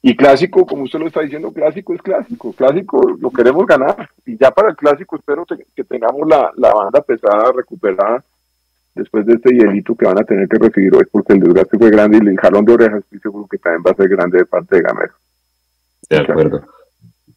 [0.00, 2.52] Y clásico, como usted lo está diciendo, clásico es clásico.
[2.52, 4.08] Clásico lo queremos ganar.
[4.24, 8.22] Y ya para el clásico espero que tengamos la, la banda pesada recuperada
[8.98, 11.90] después de este hielito que van a tener que recibir hoy, porque el desgaste fue
[11.90, 14.46] grande y el jalón de orejas estoy seguro que también va a ser grande de
[14.46, 15.14] parte de Gamero.
[16.10, 16.66] De acuerdo.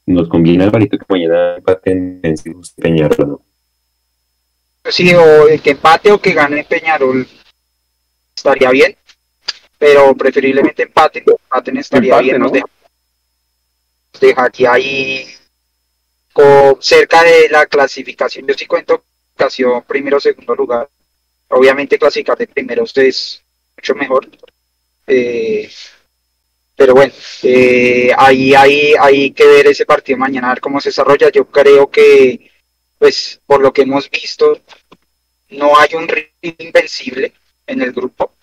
[0.05, 2.35] Nos conviene, Alvarito, que mañana empaten en
[2.77, 3.41] Peñarol, ¿no?
[4.89, 7.27] Sí, o el que empate o que gane Peñarol
[8.35, 8.95] estaría bien,
[9.77, 12.53] pero preferiblemente empate, empaten estaría Empate, bien, nos ¿no?
[12.55, 12.67] deja,
[14.13, 15.25] nos dejaría ahí
[16.33, 18.47] co- cerca de la clasificación.
[18.47, 19.03] Yo sí cuento
[19.35, 20.89] clasificación primero o segundo lugar.
[21.51, 23.41] Obviamente clasificar de primero ustedes
[23.77, 24.27] mucho mejor.
[25.07, 25.69] Eh,
[26.75, 31.29] pero bueno, eh, ahí hay que ver ese partido mañana, a ver cómo se desarrolla.
[31.29, 32.49] Yo creo que,
[32.97, 34.61] pues, por lo que hemos visto,
[35.49, 36.07] no hay un
[36.41, 37.33] invencible
[37.67, 38.33] en el grupo.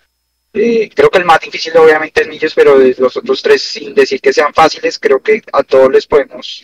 [0.53, 4.21] Eh, creo que el más difícil obviamente es Millos, pero los otros tres, sin decir
[4.21, 6.63] que sean fáciles, creo que a todos les podemos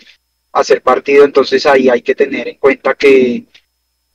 [0.54, 1.26] hacer partido.
[1.26, 3.44] Entonces ahí hay que tener en cuenta que,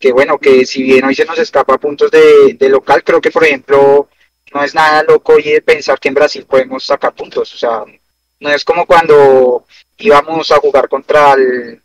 [0.00, 3.30] que bueno, que si bien hoy se nos escapa puntos de, de local, creo que
[3.30, 4.08] por ejemplo
[4.52, 7.54] no es nada loco hoy pensar que en Brasil podemos sacar puntos.
[7.54, 7.84] O sea,
[8.40, 9.64] no es como cuando
[9.98, 11.80] íbamos a jugar contra el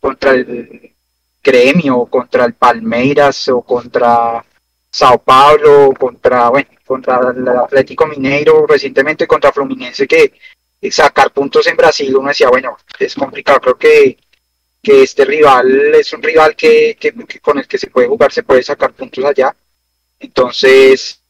[0.00, 0.92] contra el
[1.42, 4.44] gremio contra el Palmeiras o contra
[4.90, 10.32] Sao Paulo, contra, bueno, contra el Atlético Mineiro, recientemente contra Fluminense, que
[10.90, 14.16] sacar puntos en Brasil, uno decía, bueno, es complicado, creo que,
[14.86, 18.44] que este rival es un rival que, que, con el que se puede jugar, se
[18.44, 19.52] puede sacar puntos allá.
[20.20, 21.20] Entonces,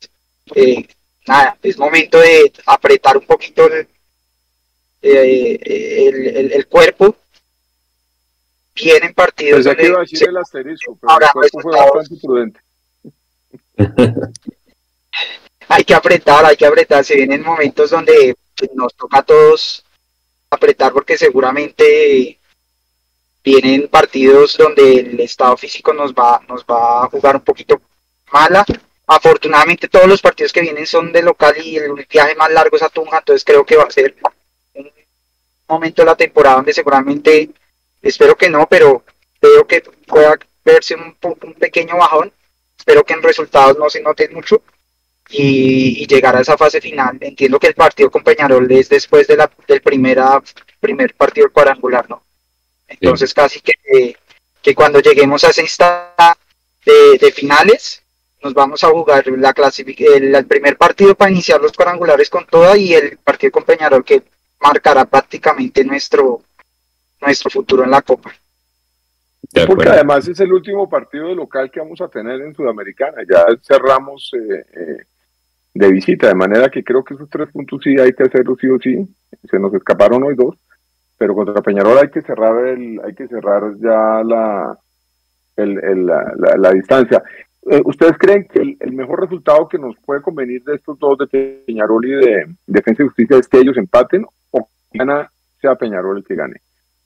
[0.55, 0.87] eh,
[1.27, 3.89] nada, es momento de apretar un poquito el,
[5.01, 7.17] eh, el, el, cuerpo.
[8.75, 9.65] Vienen partidos.
[9.65, 12.61] Pues que iba a decir el asterisco, pero ahora, el cuerpo fue bastante prudente.
[15.69, 17.03] hay que apretar, hay que apretar.
[17.07, 18.37] Se vienen momentos donde
[18.75, 19.83] nos toca a todos
[20.51, 22.36] apretar porque seguramente
[23.47, 27.81] vienen partidos donde el estado físico nos va, nos va a jugar un poquito
[28.33, 28.67] mala.
[29.07, 32.83] Afortunadamente todos los partidos que vienen son de local y el viaje más largo es
[32.83, 34.17] a Tunja, entonces creo que va a ser
[34.75, 34.91] un
[35.69, 37.51] momento de la temporada donde seguramente,
[38.03, 39.05] espero que no, pero
[39.41, 42.33] veo que pueda verse un, un pequeño bajón.
[42.77, 44.61] Espero que en resultados no se note mucho
[45.29, 47.17] y, llegar a esa fase final.
[47.21, 49.41] Entiendo que el partido con Peñarol es después del
[49.83, 50.43] primera,
[50.81, 52.26] primer partido cuadrangular, ¿no?
[52.89, 54.17] Entonces casi que,
[54.63, 56.37] que cuando lleguemos a esa instancia
[56.85, 58.03] de, finales,
[58.43, 62.77] nos vamos a jugar la el, el, primer partido para iniciar los cuadrangulares con toda
[62.77, 64.23] y el partido con Peñarol que
[64.61, 66.43] marcará prácticamente nuestro,
[67.21, 68.33] nuestro futuro en la Copa.
[69.67, 73.23] Porque además es el último partido de local que vamos a tener en Sudamericana.
[73.29, 75.05] Ya cerramos eh, eh,
[75.75, 78.69] de visita, de manera que creo que esos tres puntos sí hay que hacerlo sí
[78.69, 79.07] o sí.
[79.49, 80.57] Se nos escaparon hoy dos,
[81.19, 84.79] pero contra Peñarol hay que cerrar el, hay que cerrar ya la,
[85.57, 87.23] el, la, distancia.
[87.71, 91.63] Eh, ¿Ustedes creen que el, mejor resultado que nos puede convenir de estos dos de
[91.67, 96.19] Peñarol y de Defensa y Justicia es que ellos empaten o que gana sea Peñarol
[96.19, 96.61] el que gane?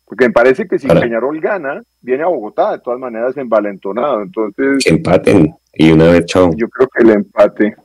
[0.05, 4.23] Porque me parece que si Peñarol gana, viene a Bogotá de todas maneras envalentonado.
[4.23, 4.85] Entonces.
[4.85, 6.51] Que empaten y una vez chao.
[6.57, 7.77] Yo creo que el empate.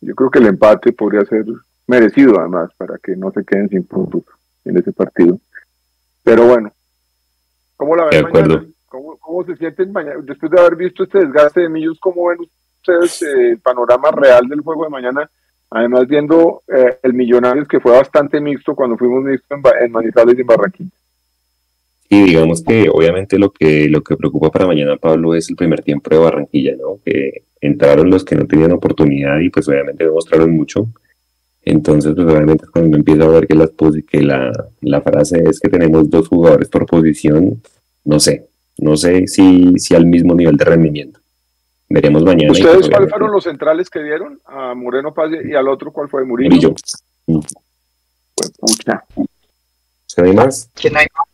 [0.00, 1.44] Yo creo que el empate podría ser
[1.86, 4.24] merecido además para que no se queden sin puntos
[4.64, 5.38] en ese partido.
[6.22, 6.72] Pero bueno,
[7.76, 8.66] ¿cómo la ven mañana?
[8.86, 10.20] ¿Cómo, ¿Cómo, se sienten mañana?
[10.22, 14.48] Después de haber visto este desgaste de Millos, ¿cómo ven ustedes eh, el panorama real
[14.48, 15.30] del juego de mañana?
[15.70, 20.36] Además, viendo eh, el Millonarios que fue bastante mixto cuando fuimos mixto en, en Manizales
[20.36, 20.90] y en Barranquilla.
[22.12, 25.80] Y digamos que obviamente lo que, lo que preocupa para mañana, Pablo, es el primer
[25.82, 26.98] tiempo de Barranquilla, ¿no?
[27.04, 30.88] Que entraron los que no tenían oportunidad y pues obviamente demostraron mucho.
[31.70, 33.70] Entonces, pues obviamente cuando empieza a ver que, las
[34.10, 34.50] que la,
[34.80, 37.62] la frase es que tenemos dos jugadores por posición,
[38.04, 38.48] no sé,
[38.78, 41.20] no sé si, si al mismo nivel de rendimiento.
[41.88, 42.50] Veremos mañana.
[42.50, 44.40] ¿Ustedes pues, cuáles fueron los centrales que dieron?
[44.46, 46.24] A Moreno Paz y al otro, ¿cuál fue?
[46.24, 46.50] Murillo.
[46.50, 46.74] Murillo.
[48.34, 49.04] Pues, pucha.
[50.06, 50.68] ¿Se hay más?
[50.74, 51.26] ¿Quién hay más?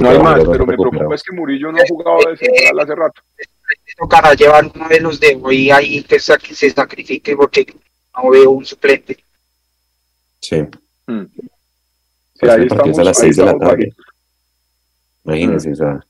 [0.00, 2.94] No hay más, pero me preocupa es que Murillo no ha jugado de central hace
[2.94, 3.22] rato.
[3.96, 7.66] Tocará llevar uno de los de hoy ahí que se sacrifique porque
[8.16, 9.16] no veo un suplente.
[10.40, 10.62] Sí.
[11.06, 11.24] Mm.
[12.42, 13.94] Ahí estamos, a las 6 de la tarde.
[15.24, 16.00] Imagínense, o sea,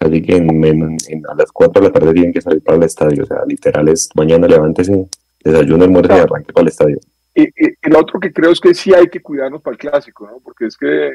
[0.00, 3.22] así que a las 4 de la tarde tienen que salir para el estadio.
[3.22, 5.06] O sea, literal es mañana levántese,
[5.44, 6.98] desayuno, almuerzo y arranque para el estadio.
[7.34, 10.26] Y, y, lo otro que creo es que sí hay que cuidarnos para el clásico,
[10.26, 10.40] ¿no?
[10.40, 11.12] Porque es que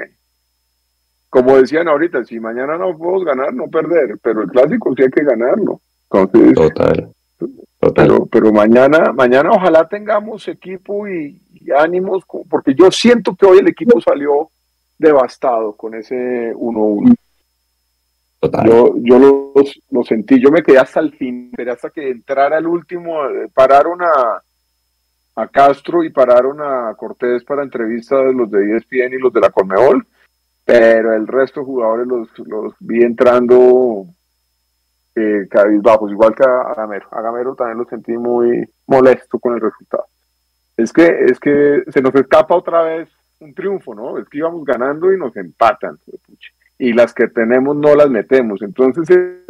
[1.30, 5.10] como decían ahorita, si mañana no podemos ganar, no perder, pero el clásico sí hay
[5.10, 5.82] que ganarlo.
[6.10, 7.12] Entonces, total.
[7.80, 11.40] Pero, pero mañana, mañana ojalá tengamos equipo y,
[11.78, 14.50] ánimos, porque yo siento que hoy el equipo salió
[14.98, 17.16] devastado con ese 1-1.
[18.66, 19.54] Yo, yo lo,
[19.92, 23.50] lo, sentí, yo me quedé hasta el fin, pero hasta que entrara el último, eh,
[23.54, 24.42] pararon a,
[25.36, 29.42] a Castro y pararon a Cortés para entrevistas de los de ESPN y los de
[29.42, 30.06] la Conmebol
[30.68, 34.06] pero el resto de jugadores los, los vi entrando
[35.18, 37.08] eh, cabizbajos, igual que a, Gamero.
[37.12, 40.06] A Gamero también lo sentí muy molesto con el resultado.
[40.76, 43.10] Es que, es que se nos escapa otra vez
[43.40, 44.18] un triunfo, ¿no?
[44.18, 45.98] Es que íbamos ganando y nos empatan.
[46.78, 48.62] Y las que tenemos no las metemos.
[48.62, 49.44] Entonces, eso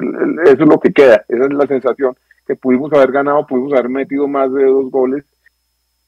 [0.46, 1.26] es lo que queda.
[1.28, 2.16] Esa es la sensación
[2.46, 5.26] que pudimos haber ganado, pudimos haber metido más de dos goles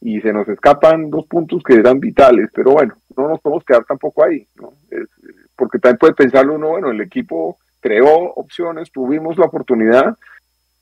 [0.02, 3.84] y se nos escapan dos puntos que eran vitales, pero bueno, no nos podemos quedar
[3.84, 4.72] tampoco ahí, ¿no?
[5.58, 10.18] porque también puede pensarlo uno, bueno, el equipo creó opciones, tuvimos la oportunidad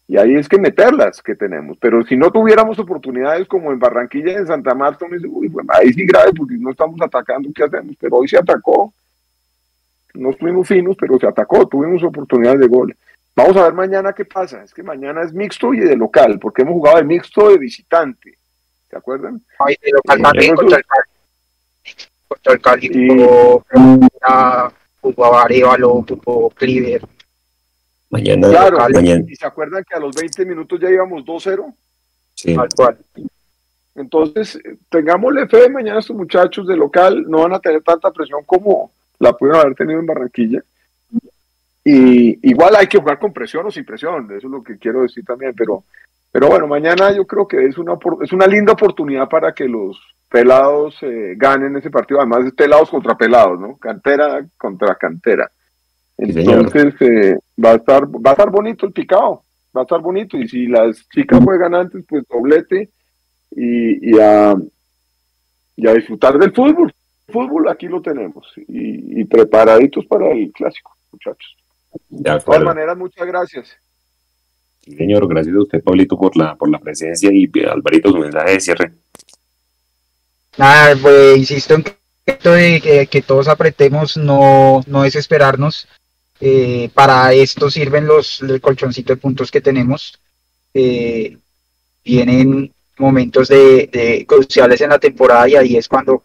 [0.07, 4.31] y ahí es que meterlas que tenemos, pero si no tuviéramos oportunidades como en Barranquilla
[4.31, 7.95] y en Santa Marta, uy, bueno, ahí sí grave porque no estamos atacando, ¿qué hacemos?
[7.99, 8.93] Pero hoy se atacó,
[10.13, 12.95] no estuvimos finos, pero se atacó, tuvimos oportunidades de gol.
[13.35, 16.61] Vamos a ver mañana qué pasa, es que mañana es mixto y de local, porque
[16.61, 18.37] hemos jugado de mixto de visitante
[18.89, 19.41] ¿Se acuerdan?
[19.59, 20.85] Ay, pero también contra el.
[22.27, 22.89] Contra el Cali
[25.13, 27.01] jugó, Arevalo, jugó Cleaver.
[28.09, 29.23] Mañana, Claro, mañana.
[29.27, 31.73] y se acuerdan que a los 20 minutos ya íbamos 2-0.
[32.35, 32.55] Sí.
[32.55, 32.97] Tal cual.
[33.95, 38.43] Entonces, eh, tengámosle fe, mañana estos muchachos de local no van a tener tanta presión
[38.45, 40.63] como la pudieron haber tenido en Barranquilla.
[41.83, 45.01] Y igual hay que jugar con presión o sin presión, eso es lo que quiero
[45.01, 45.83] decir también, pero,
[46.32, 49.99] pero bueno, mañana yo creo que es una, es una linda oportunidad para que los
[50.30, 53.78] pelados eh, ganen ese partido, además es pelados contra pelados, ¿no?
[53.78, 55.49] Cantera contra cantera.
[56.17, 59.43] Entonces, eh, va, a estar, va a estar bonito el picado,
[59.75, 62.89] va a estar bonito, y si las chicas juegan antes, pues doblete
[63.51, 64.55] y, y a,
[65.75, 66.91] y a disfrutar del fútbol.
[67.30, 71.55] Fútbol aquí lo tenemos y, y preparaditos para el clásico, muchachos.
[72.09, 73.78] De De todas maneras, muchas gracias.
[74.95, 78.51] Señor, gracias a usted, Pablito, por la, por la presencia y eh, Alvarito, su mensaje
[78.51, 78.91] de cierre.
[80.57, 81.97] Nada, pues, insisto en que
[83.09, 85.88] que, todos apretemos, no, no desesperarnos.
[86.39, 90.19] Eh, para esto sirven los el colchoncito de puntos que tenemos.
[90.73, 91.38] Eh,
[92.03, 96.23] vienen momentos de, de cruciales en la temporada y ahí es cuando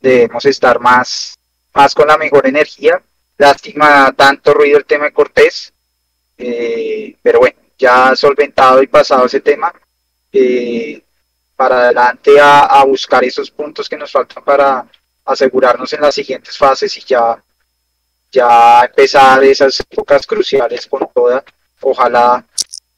[0.00, 1.34] debemos estar más,
[1.74, 3.00] más con la mejor energía.
[3.36, 5.72] Lástima tanto ruido el tema de Cortés,
[6.38, 9.72] eh, pero bueno, ya solventado y pasado ese tema,
[10.32, 11.02] eh,
[11.56, 14.86] para adelante a, buscar esos puntos que nos faltan para
[15.24, 17.42] asegurarnos en las siguientes fases y ya,
[18.32, 21.44] ya empezar esas épocas cruciales con toda,
[21.80, 22.44] ojalá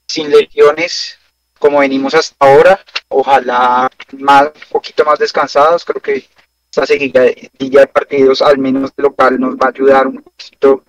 [0.07, 1.19] sin lesiones
[1.59, 6.29] como venimos hasta ahora, ojalá más, un poquito más descansados, creo que
[6.71, 10.85] esta seguidilla de partidos, al menos local, nos va a ayudar un poquito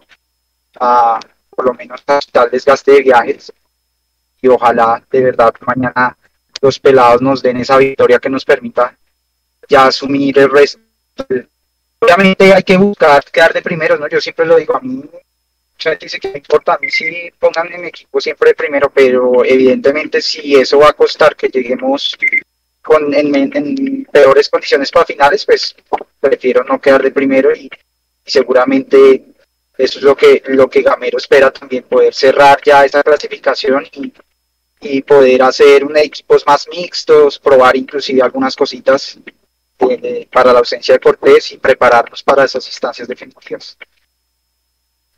[0.79, 1.19] a,
[1.49, 3.53] por lo menos, a desgaste de viajes.
[4.41, 6.17] Y ojalá, de verdad, mañana
[6.61, 8.95] los pelados nos den esa victoria que nos permita
[9.67, 10.79] ya asumir el resto.
[11.99, 14.07] Obviamente hay que buscar quedar de primeros, ¿no?
[14.07, 15.03] Yo siempre lo digo, a mí
[15.77, 18.55] mucha gente dice que me importa, a mí sí pongan en mi equipo siempre de
[18.55, 22.15] primero, pero evidentemente si eso va a costar que lleguemos
[22.81, 25.75] con, en, en peores condiciones para finales, pues
[26.19, 27.69] prefiero no quedar de primero y,
[28.25, 29.23] y seguramente
[29.77, 34.13] eso es lo que, lo que Gamero espera también, poder cerrar ya esa clasificación y,
[34.81, 39.17] y poder hacer un equipos más mixtos, probar inclusive algunas cositas
[39.79, 43.77] de- para la ausencia de Cortés y prepararnos para esas instancias definitivas.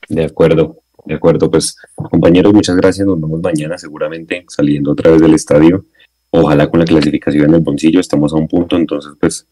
[0.08, 1.50] De acuerdo, de acuerdo.
[1.52, 3.06] Pues, compañeros, muchas gracias.
[3.06, 5.86] Nos vemos mañana, seguramente saliendo otra vez del estadio.
[6.32, 8.00] Ojalá con la clasificación en el bolsillo.
[8.00, 9.46] Estamos a un punto, entonces, pues,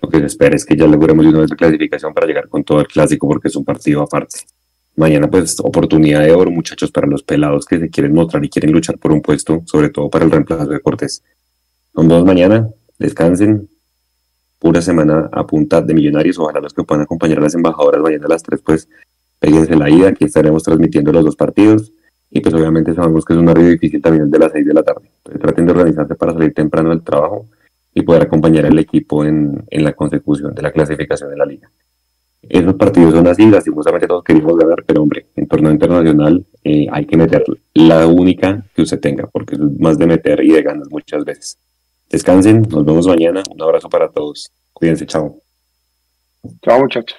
[0.00, 2.64] lo que se espera es que ya logremos una vez la clasificación para llegar con
[2.64, 4.40] todo el clásico, porque es un partido aparte.
[4.98, 8.72] Mañana, pues, oportunidad de oro, muchachos, para los pelados que se quieren mostrar y quieren
[8.72, 11.22] luchar por un puesto, sobre todo para el reemplazo de Cortés.
[11.94, 12.68] Nos vemos mañana.
[12.98, 13.68] Descansen.
[14.58, 16.36] Pura semana a punta de millonarios.
[16.40, 18.88] Ojalá los que puedan acompañar a las embajadoras mañana a las 3, pues,
[19.38, 21.92] péguense la ida, aquí estaremos transmitiendo los dos partidos
[22.28, 24.74] y pues obviamente sabemos que es un horario difícil también el de las 6 de
[24.74, 25.08] la tarde.
[25.18, 27.46] Entonces traten de organizarse para salir temprano del trabajo
[27.94, 31.70] y poder acompañar al equipo en, en la consecución de la clasificación de la liga
[32.42, 37.06] esos partidos son así, lastimosamente todos queremos ganar, pero hombre, en torneo internacional eh, hay
[37.06, 40.88] que meter la única que usted tenga, porque es más de meter y de ganas
[40.90, 41.58] muchas veces.
[42.08, 45.40] Descansen, nos vemos mañana, un abrazo para todos, cuídense, chao.
[46.62, 47.18] Chao muchachos.